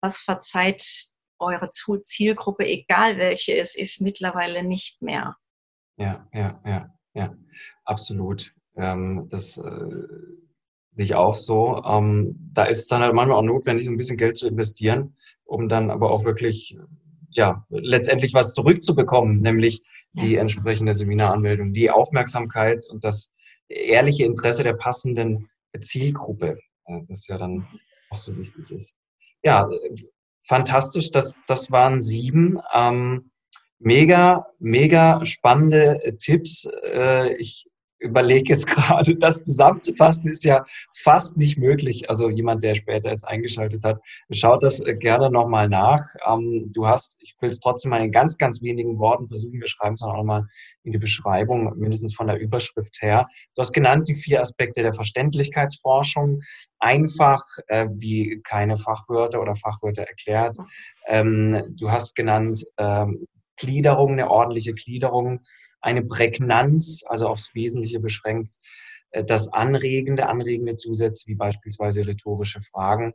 Das 0.00 0.16
verzeiht 0.16 0.82
eure 1.38 1.70
Zielgruppe, 1.70 2.64
egal 2.66 3.18
welche 3.18 3.56
es 3.56 3.74
ist, 3.74 4.00
mittlerweile 4.00 4.62
nicht 4.62 5.02
mehr. 5.02 5.36
Ja, 5.96 6.28
ja, 6.32 6.60
ja, 6.64 6.94
ja, 7.14 7.34
absolut. 7.84 8.54
Ähm, 8.76 9.26
das 9.28 9.58
äh, 9.58 9.96
sehe 10.92 11.04
ich 11.04 11.14
auch 11.14 11.34
so. 11.34 11.82
Ähm, 11.84 12.36
da 12.52 12.64
ist 12.64 12.78
es 12.78 12.88
dann 12.88 13.02
halt 13.02 13.14
manchmal 13.14 13.38
auch 13.38 13.42
notwendig, 13.42 13.88
ein 13.88 13.96
bisschen 13.96 14.16
Geld 14.16 14.36
zu 14.36 14.46
investieren, 14.46 15.16
um 15.44 15.68
dann 15.68 15.90
aber 15.90 16.10
auch 16.10 16.24
wirklich, 16.24 16.76
ja, 17.30 17.66
letztendlich 17.68 18.34
was 18.34 18.54
zurückzubekommen, 18.54 19.40
nämlich 19.40 19.82
die 20.12 20.36
entsprechende 20.36 20.94
Seminaranmeldung, 20.94 21.72
die 21.72 21.90
Aufmerksamkeit 21.90 22.84
und 22.88 23.04
das 23.04 23.32
ehrliche 23.68 24.24
Interesse 24.24 24.62
der 24.62 24.72
passenden 24.72 25.48
Zielgruppe, 25.80 26.58
äh, 26.86 27.00
das 27.08 27.26
ja 27.26 27.38
dann 27.38 27.66
auch 28.10 28.16
so 28.16 28.36
wichtig 28.36 28.70
ist. 28.70 28.96
Ja, 29.42 29.68
fantastisch. 30.42 31.10
Das, 31.10 31.40
das 31.46 31.70
waren 31.70 32.00
sieben. 32.00 32.58
Ähm, 32.74 33.30
mega, 33.78 34.46
mega 34.58 35.24
spannende 35.24 36.16
Tipps. 36.18 36.66
Äh, 36.84 37.34
ich 37.36 37.68
überlege 37.98 38.52
jetzt 38.52 38.66
gerade, 38.68 39.16
das 39.16 39.42
zusammenzufassen 39.42 40.30
ist 40.30 40.44
ja 40.44 40.64
fast 40.94 41.36
nicht 41.36 41.58
möglich. 41.58 42.08
Also 42.08 42.28
jemand, 42.28 42.62
der 42.62 42.74
später 42.74 43.10
jetzt 43.10 43.26
eingeschaltet 43.26 43.84
hat, 43.84 44.00
schaut 44.30 44.62
das 44.62 44.80
äh, 44.80 44.94
gerne 44.94 45.30
nochmal 45.30 45.68
nach. 45.68 46.00
Ähm, 46.26 46.70
du 46.72 46.86
hast, 46.86 47.16
ich 47.20 47.34
will 47.40 47.50
es 47.50 47.60
trotzdem 47.60 47.90
mal 47.90 48.02
in 48.02 48.12
ganz, 48.12 48.38
ganz 48.38 48.62
wenigen 48.62 48.98
Worten 48.98 49.26
versuchen, 49.26 49.60
wir 49.60 49.68
schreiben 49.68 49.94
es 49.94 50.02
auch 50.02 50.16
nochmal 50.16 50.46
in 50.84 50.92
die 50.92 50.98
Beschreibung, 50.98 51.72
mindestens 51.76 52.14
von 52.14 52.26
der 52.26 52.38
Überschrift 52.38 53.02
her. 53.02 53.26
Du 53.54 53.60
hast 53.60 53.72
genannt 53.72 54.08
die 54.08 54.14
vier 54.14 54.40
Aspekte 54.40 54.82
der 54.82 54.92
Verständlichkeitsforschung. 54.92 56.40
Einfach, 56.78 57.42
äh, 57.66 57.88
wie 57.92 58.40
keine 58.42 58.76
Fachwörter 58.76 59.40
oder 59.40 59.54
Fachwörter 59.54 60.02
erklärt. 60.02 60.56
Ähm, 61.06 61.74
du 61.76 61.90
hast 61.90 62.14
genannt 62.14 62.64
ähm, 62.78 63.22
Gliederung, 63.56 64.12
eine 64.12 64.30
ordentliche 64.30 64.72
Gliederung 64.72 65.40
eine 65.80 66.02
Prägnanz, 66.02 67.02
also 67.06 67.26
aufs 67.26 67.54
Wesentliche 67.54 68.00
beschränkt, 68.00 68.54
äh, 69.10 69.24
das 69.24 69.52
anregende, 69.52 70.28
anregende 70.28 70.76
Zusätze 70.76 71.26
wie 71.26 71.34
beispielsweise 71.34 72.06
rhetorische 72.06 72.60
Fragen. 72.60 73.14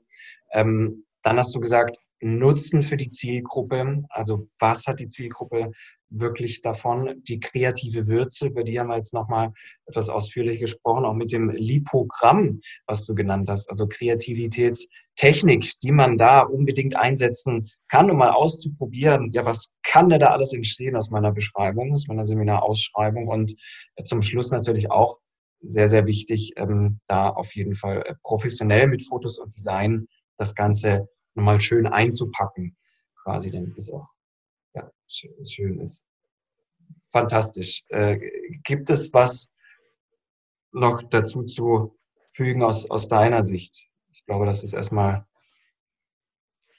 Ähm, 0.52 1.06
dann 1.22 1.38
hast 1.38 1.56
du 1.56 1.60
gesagt, 1.60 1.98
Nutzen 2.24 2.82
für 2.82 2.98
die 2.98 3.10
Zielgruppe, 3.10 3.98
also 4.10 4.46
was 4.60 4.88
hat 4.88 5.00
die 5.00 5.08
Zielgruppe 5.08 5.72
wirklich 6.10 6.62
davon? 6.62 7.22
Die 7.24 7.40
kreative 7.40 8.08
Würze, 8.08 8.48
über 8.48 8.64
die 8.64 8.80
haben 8.80 8.88
wir 8.88 8.98
jetzt 8.98 9.14
nochmal 9.14 9.52
etwas 9.86 10.10
ausführlich 10.10 10.60
gesprochen, 10.60 11.06
auch 11.06 11.14
mit 11.14 11.32
dem 11.32 11.50
Lipogramm, 11.50 12.60
was 12.88 13.06
du 13.06 13.16
genannt 13.16 13.50
hast, 13.50 13.70
also 13.70 13.88
Kreativitätstechnik, 13.88 15.72
die 15.82 15.92
man 15.92 16.18
da 16.18 16.42
unbedingt 16.42 16.96
einsetzen 16.96 17.70
kann, 17.90 18.10
um 18.10 18.18
mal 18.18 18.32
auszuprobieren, 18.32 19.32
ja, 19.32 19.46
was 19.46 19.74
kann 19.84 20.10
da 20.10 20.28
alles 20.28 20.54
entstehen 20.54 20.96
aus 20.96 21.10
meiner 21.10 21.32
Beschreibung, 21.32 21.94
aus 21.94 22.08
meiner 22.08 22.26
Seminarausschreibung? 22.26 23.28
Und 23.28 23.56
zum 24.04 24.22
Schluss 24.22 24.52
natürlich 24.52 24.90
auch 24.90 25.20
sehr, 25.64 25.88
sehr 25.88 26.06
wichtig, 26.08 26.54
ähm, 26.58 27.00
da 27.08 27.30
auf 27.30 27.56
jeden 27.56 27.74
Fall 27.74 28.04
äh, 28.06 28.16
professionell 28.22 28.88
mit 28.88 29.08
Fotos 29.08 29.40
und 29.40 29.56
Design 29.56 30.08
das 30.38 30.56
Ganze 30.56 31.08
nochmal 31.36 31.60
schön 31.60 31.88
einzupacken, 31.88 32.78
quasi, 33.24 33.52
damit 33.52 33.78
es 33.78 33.92
auch 33.92 34.08
ja, 34.74 34.92
schön 35.08 35.80
ist. 35.80 36.06
Fantastisch. 37.12 37.84
Äh, 37.90 38.20
gibt 38.64 38.90
es 38.90 39.14
was 39.14 39.52
noch 40.72 41.04
dazu 41.04 41.44
zu 41.44 41.98
fügen 42.30 42.64
aus, 42.64 42.90
aus 42.90 43.08
deiner 43.08 43.44
Sicht? 43.44 43.88
Ich 44.12 44.26
glaube, 44.26 44.46
das 44.46 44.64
ist 44.64 44.74
erstmal 44.74 45.26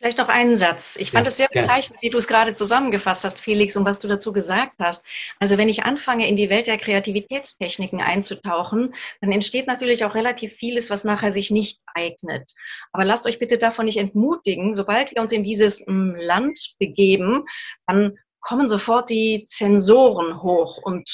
Vielleicht 0.04 0.18
noch 0.18 0.28
einen 0.28 0.54
Satz. 0.54 0.96
Ich 0.96 1.12
fand 1.12 1.26
es 1.26 1.38
ja, 1.38 1.46
sehr 1.48 1.62
bezeichnend, 1.62 2.02
wie 2.02 2.10
du 2.10 2.18
es 2.18 2.28
gerade 2.28 2.54
zusammengefasst 2.54 3.24
hast, 3.24 3.40
Felix, 3.40 3.74
und 3.74 3.86
was 3.86 4.00
du 4.00 4.06
dazu 4.06 4.34
gesagt 4.34 4.74
hast. 4.78 5.02
Also 5.40 5.56
wenn 5.56 5.70
ich 5.70 5.84
anfange, 5.84 6.28
in 6.28 6.36
die 6.36 6.50
Welt 6.50 6.66
der 6.66 6.76
Kreativitätstechniken 6.76 8.02
einzutauchen, 8.02 8.94
dann 9.22 9.32
entsteht 9.32 9.66
natürlich 9.66 10.04
auch 10.04 10.14
relativ 10.14 10.52
vieles, 10.52 10.90
was 10.90 11.04
nachher 11.04 11.32
sich 11.32 11.50
nicht 11.50 11.80
eignet. 11.94 12.52
Aber 12.92 13.06
lasst 13.06 13.26
euch 13.26 13.38
bitte 13.38 13.56
davon 13.56 13.86
nicht 13.86 13.96
entmutigen. 13.96 14.74
Sobald 14.74 15.10
wir 15.10 15.22
uns 15.22 15.32
in 15.32 15.42
dieses 15.42 15.80
hm, 15.86 16.14
Land 16.18 16.74
begeben, 16.78 17.46
dann 17.86 18.18
kommen 18.42 18.68
sofort 18.68 19.08
die 19.08 19.46
Zensoren 19.46 20.42
hoch 20.42 20.76
und 20.82 21.08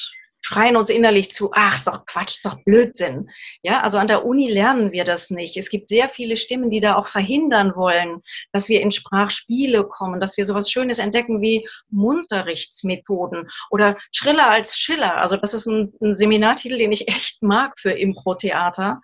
schreien 0.51 0.77
uns 0.77 0.91
innerlich 0.91 1.31
zu, 1.31 1.51
ach, 1.55 1.77
ist 1.77 1.87
doch 1.87 2.05
Quatsch, 2.07 2.37
ist 2.37 2.45
doch 2.45 2.57
Blödsinn. 2.65 3.31
Ja, 3.63 3.83
also 3.83 3.99
an 3.99 4.09
der 4.09 4.25
Uni 4.25 4.51
lernen 4.51 4.91
wir 4.91 5.05
das 5.05 5.31
nicht. 5.31 5.57
Es 5.57 5.71
gibt 5.71 5.87
sehr 5.87 6.09
viele 6.09 6.37
Stimmen, 6.37 6.71
die 6.71 6.81
da 6.81 6.97
auch 6.97 7.07
verhindern 7.07 7.77
wollen, 7.77 8.21
dass 8.53 8.69
wir 8.69 8.81
in 8.81 8.91
Sprachspiele 8.91 9.87
kommen, 9.87 10.19
dass 10.19 10.37
wir 10.37 10.45
sowas 10.45 10.69
Schönes 10.69 10.99
entdecken 10.99 11.41
wie 11.41 11.69
Munterrichtsmethoden 11.91 13.49
oder 13.71 13.97
Schriller 14.13 14.51
als 14.51 14.77
Schiller. 14.77 15.19
Also 15.19 15.37
das 15.37 15.55
ist 15.55 15.67
ein, 15.67 15.93
ein 16.01 16.15
Seminartitel, 16.15 16.79
den 16.79 16.91
ich 16.91 17.07
echt 17.07 17.43
mag 17.45 17.79
für 17.79 17.93
Impro-Theater. 17.93 19.01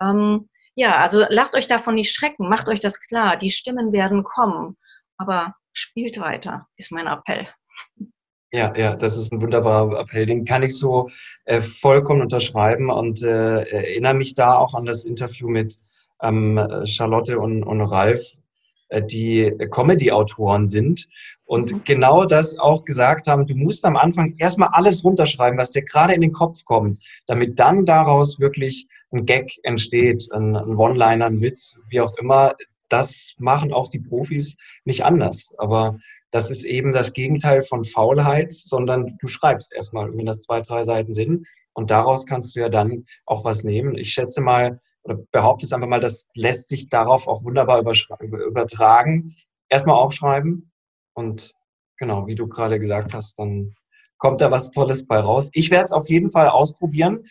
Ähm, 0.00 0.48
ja, 0.74 0.96
also 0.96 1.24
lasst 1.28 1.54
euch 1.54 1.68
davon 1.68 1.94
nicht 1.94 2.12
schrecken, 2.12 2.48
macht 2.48 2.68
euch 2.68 2.80
das 2.80 2.98
klar. 3.00 3.36
Die 3.36 3.50
Stimmen 3.50 3.92
werden 3.92 4.24
kommen, 4.24 4.76
aber 5.16 5.54
spielt 5.72 6.18
weiter, 6.18 6.66
ist 6.76 6.90
mein 6.90 7.06
Appell. 7.06 7.46
Ja, 8.54 8.74
ja, 8.76 8.96
das 8.96 9.16
ist 9.16 9.32
ein 9.32 9.40
wunderbarer 9.40 9.98
Appell. 10.00 10.26
Den 10.26 10.44
kann 10.44 10.62
ich 10.62 10.76
so 10.76 11.08
äh, 11.46 11.62
vollkommen 11.62 12.20
unterschreiben 12.20 12.90
und 12.90 13.22
äh, 13.22 13.62
erinnere 13.62 14.12
mich 14.12 14.34
da 14.34 14.56
auch 14.56 14.74
an 14.74 14.84
das 14.84 15.06
Interview 15.06 15.48
mit 15.48 15.78
ähm, 16.20 16.60
Charlotte 16.84 17.38
und, 17.38 17.62
und 17.62 17.80
Ralf, 17.80 18.36
äh, 18.90 19.02
die 19.02 19.50
Comedy-Autoren 19.70 20.66
sind 20.66 21.08
und 21.46 21.72
mhm. 21.72 21.80
genau 21.84 22.26
das 22.26 22.58
auch 22.58 22.84
gesagt 22.84 23.26
haben. 23.26 23.46
Du 23.46 23.56
musst 23.56 23.86
am 23.86 23.96
Anfang 23.96 24.34
erstmal 24.38 24.68
alles 24.72 25.02
runterschreiben, 25.02 25.58
was 25.58 25.70
dir 25.70 25.82
gerade 25.82 26.12
in 26.12 26.20
den 26.20 26.32
Kopf 26.32 26.62
kommt, 26.64 26.98
damit 27.26 27.58
dann 27.58 27.86
daraus 27.86 28.38
wirklich 28.38 28.86
ein 29.12 29.24
Gag 29.24 29.50
entsteht, 29.62 30.28
ein, 30.30 30.56
ein 30.56 30.76
One-Liner, 30.76 31.24
ein 31.24 31.40
Witz, 31.40 31.78
wie 31.88 32.02
auch 32.02 32.14
immer. 32.18 32.54
Das 32.90 33.34
machen 33.38 33.72
auch 33.72 33.88
die 33.88 34.00
Profis 34.00 34.58
nicht 34.84 35.06
anders. 35.06 35.54
Aber 35.56 35.98
das 36.32 36.50
ist 36.50 36.64
eben 36.64 36.92
das 36.92 37.12
Gegenteil 37.12 37.62
von 37.62 37.84
Faulheit, 37.84 38.52
sondern 38.52 39.16
du 39.20 39.28
schreibst 39.28 39.72
erstmal, 39.74 40.16
wenn 40.16 40.26
das 40.26 40.40
zwei, 40.40 40.62
drei 40.62 40.82
Seiten 40.82 41.12
sind. 41.12 41.46
Und 41.74 41.90
daraus 41.90 42.26
kannst 42.26 42.56
du 42.56 42.60
ja 42.60 42.68
dann 42.70 43.04
auch 43.26 43.44
was 43.44 43.64
nehmen. 43.64 43.96
Ich 43.96 44.12
schätze 44.12 44.40
mal, 44.40 44.80
oder 45.04 45.18
behaupte 45.30 45.66
es 45.66 45.72
einfach 45.72 45.88
mal, 45.88 46.00
das 46.00 46.28
lässt 46.34 46.68
sich 46.68 46.88
darauf 46.88 47.28
auch 47.28 47.44
wunderbar 47.44 47.80
übertragen. 47.80 49.36
Erstmal 49.68 49.96
aufschreiben 49.96 50.72
und 51.14 51.52
genau, 51.98 52.26
wie 52.26 52.34
du 52.34 52.48
gerade 52.48 52.78
gesagt 52.78 53.14
hast, 53.14 53.38
dann 53.38 53.74
kommt 54.16 54.40
da 54.40 54.50
was 54.50 54.70
Tolles 54.70 55.06
bei 55.06 55.18
raus. 55.18 55.50
Ich 55.52 55.70
werde 55.70 55.84
es 55.84 55.92
auf 55.92 56.08
jeden 56.08 56.30
Fall 56.30 56.48
ausprobieren 56.48 57.26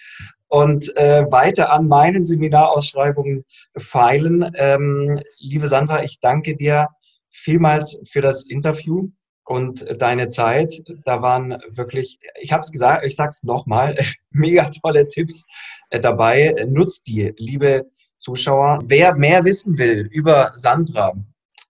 und 0.48 0.96
äh, 0.98 1.26
weiter 1.32 1.72
an 1.72 1.88
meinen 1.88 2.26
Seminarausschreibungen 2.26 3.46
feilen. 3.78 4.52
Ähm, 4.56 5.20
liebe 5.38 5.68
Sandra, 5.68 6.04
ich 6.04 6.20
danke 6.20 6.56
dir 6.56 6.90
vielmals 7.32 8.00
für 8.06 8.22
das 8.22 8.46
Interview 8.46 9.10
und 9.46 9.86
deine 10.00 10.28
Zeit. 10.28 10.74
Da 11.04 11.22
waren 11.22 11.62
wirklich, 11.70 12.20
ich 12.39 12.52
habe 12.52 12.62
es 12.62 12.72
gesagt, 12.72 13.06
ich 13.06 13.15
sage 13.15 13.30
es 13.30 13.44
nochmal, 13.44 13.98
mega 14.30 14.70
tolle 14.70 15.08
Tipps 15.08 15.46
äh, 15.89 16.00
dabei. 16.00 16.54
Nutzt 16.67 17.08
die, 17.08 17.34
liebe 17.38 17.89
Zuschauer. 18.17 18.80
Wer 18.84 19.15
mehr 19.15 19.44
wissen 19.46 19.78
will 19.78 20.08
über 20.12 20.54
Sandra, 20.56 21.13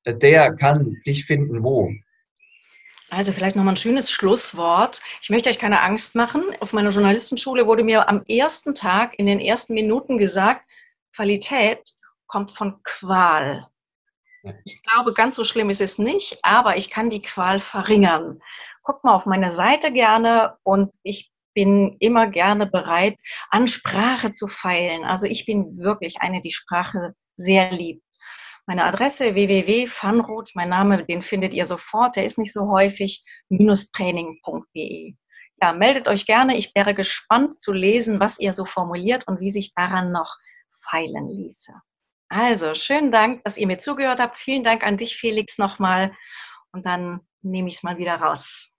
äh, 0.04 0.13
der 0.13 0.54
kann 0.56 0.97
dich 1.06 1.26
finden 1.26 1.63
wo? 1.63 1.91
Also 3.10 3.34
vielleicht 3.34 3.58
nochmal 3.58 3.74
ein 3.74 3.78
schönes 3.78 4.10
Schlusswort. 4.10 5.02
Ich 5.21 5.30
möchte 5.30 5.50
euch 5.50 5.60
keine 5.60 5.82
Angst 5.82 6.15
machen. 6.15 6.43
Auf 6.62 6.71
meiner 6.71 6.91
Journalistenschule 6.91 7.67
wurde 7.67 7.84
mir 7.84 8.08
am 8.08 8.24
ersten 8.28 8.74
Tag, 8.74 9.19
in 9.19 9.26
den 9.26 9.39
ersten 9.39 9.74
Minuten 9.74 10.17
gesagt, 10.17 10.65
Qualität 11.13 11.82
kommt 12.28 12.52
von 12.52 12.82
Qual. 12.84 13.67
Ich 14.65 14.82
glaube, 14.84 15.13
ganz 15.13 15.36
so 15.36 15.43
schlimm 15.43 15.69
ist 15.69 15.82
es 15.82 15.97
nicht, 15.97 16.39
aber 16.41 16.77
ich 16.77 16.89
kann 16.89 17.10
die 17.10 17.21
Qual 17.21 17.60
verringern. 17.60 18.42
Guckt 18.83 19.04
mal 19.04 19.13
auf 19.13 19.25
meine 19.25 19.52
Seite 19.52 19.92
gerne 19.92 20.58
und 20.63 20.96
ich 21.04 21.31
bin 21.54 21.98
immer 22.00 22.27
gerne 22.27 22.65
bereit, 22.65 23.19
an 23.50 23.67
Sprache 23.67 24.31
zu 24.31 24.48
feilen. 24.48 25.04
Also 25.04 25.27
ich 25.27 25.46
bin 25.46 25.77
wirklich 25.77 26.21
eine, 26.21 26.42
die 26.42 26.52
Sprache 26.52 27.13
sehr 27.35 27.71
liebt. 27.71 28.04
Meine 28.65 28.85
Adresse 28.85 29.35
www.funroot, 29.35 30.52
mein 30.54 30.69
Name, 30.69 31.04
den 31.06 31.21
findet 31.21 31.54
ihr 31.54 31.65
sofort, 31.65 32.15
der 32.15 32.25
ist 32.25 32.37
nicht 32.37 32.54
so 32.54 32.69
häufig, 32.69 33.25
training.de. 33.50 35.15
Ja, 35.62 35.73
meldet 35.73 36.08
euch 36.08 36.25
gerne. 36.25 36.56
Ich 36.56 36.73
wäre 36.73 36.96
gespannt 36.96 37.60
zu 37.60 37.73
lesen, 37.73 38.19
was 38.19 38.39
ihr 38.39 38.54
so 38.54 38.65
formuliert 38.65 39.27
und 39.27 39.39
wie 39.39 39.50
sich 39.50 39.73
daran 39.73 40.12
noch 40.12 40.37
feilen 40.89 41.31
ließe. 41.31 41.73
Also, 42.32 42.75
schönen 42.75 43.12
Dank, 43.12 43.44
dass 43.44 43.58
ihr 43.58 43.67
mir 43.67 43.77
zugehört 43.77 44.21
habt. 44.21 44.40
Vielen 44.40 44.63
Dank 44.63 44.86
an 44.86 44.98
dich, 44.98 45.17
Felix, 45.17 45.58
nochmal. 45.58 46.13
Und 46.71 46.86
dann 46.86 47.19
nehme 47.42 47.67
ich 47.67 47.75
es 47.75 47.84
mal 47.84 47.98
wieder 47.98 48.15
raus. 48.15 48.69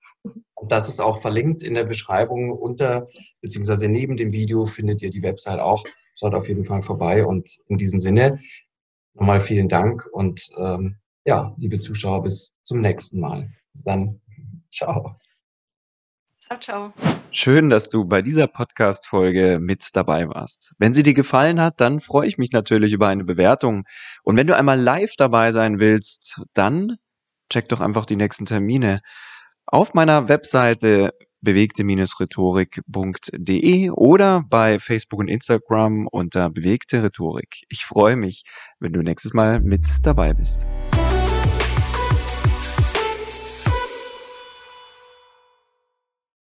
Das 0.69 0.89
ist 0.89 1.01
auch 1.01 1.21
verlinkt 1.21 1.63
in 1.63 1.75
der 1.75 1.85
Beschreibung 1.85 2.53
unter, 2.53 3.09
beziehungsweise 3.43 3.89
neben 3.89 4.17
dem 4.17 4.33
Video 4.33 4.65
findet 4.65 5.03
ihr 5.03 5.11
die 5.11 5.23
Website 5.23 5.61
auch. 5.61 5.85
Schaut 6.19 6.33
auf 6.33 6.49
jeden 6.49 6.65
Fall 6.65 6.81
vorbei. 6.81 7.27
Und 7.27 7.59
in 7.67 7.77
diesem 7.77 8.01
Sinne 8.01 8.41
nochmal 9.13 9.41
vielen 9.41 9.69
Dank 9.69 10.09
und 10.13 10.49
ähm, 10.57 10.97
ja, 11.27 11.55
liebe 11.59 11.79
Zuschauer, 11.79 12.23
bis 12.23 12.55
zum 12.63 12.81
nächsten 12.81 13.21
Mal. 13.21 13.53
Bis 13.75 13.83
dann. 13.83 14.19
Ciao. 14.71 15.15
Ciao, 16.41 16.59
ciao. 16.59 16.93
Schön, 17.35 17.71
dass 17.71 17.89
du 17.89 18.05
bei 18.05 18.21
dieser 18.21 18.47
Podcast-Folge 18.47 19.59
mit 19.59 19.89
dabei 19.95 20.29
warst. 20.29 20.75
Wenn 20.79 20.93
sie 20.93 21.03
dir 21.03 21.15
gefallen 21.15 21.63
hat, 21.63 21.81
dann 21.81 22.01
freue 22.01 22.29
ich 22.29 22.37
mich 22.37 22.53
natürlich 22.53 22.93
über 22.93 23.09
eine 23.09 23.25
Bewertung. 23.25 23.85
Und 24.23 24.37
wenn 24.37 24.47
du 24.47 24.55
einmal 24.55 24.79
live 24.79 25.15
dabei 25.17 25.51
sein 25.51 25.79
willst, 25.79 26.43
dann 26.53 26.99
check 27.49 27.71
doch 27.71 27.81
einfach 27.81 28.05
die 28.05 28.17
nächsten 28.17 28.45
Termine 28.45 29.01
auf 29.65 29.95
meiner 29.95 30.29
Webseite 30.29 31.15
bewegte-rhetorik.de 31.41 33.91
oder 33.91 34.45
bei 34.51 34.79
Facebook 34.79 35.21
und 35.21 35.29
Instagram 35.29 36.09
unter 36.09 36.51
bewegte 36.51 37.03
Rhetorik. 37.03 37.65
Ich 37.71 37.87
freue 37.87 38.17
mich, 38.17 38.45
wenn 38.79 38.93
du 38.93 39.01
nächstes 39.01 39.33
Mal 39.33 39.61
mit 39.61 39.87
dabei 40.03 40.35
bist. 40.35 40.67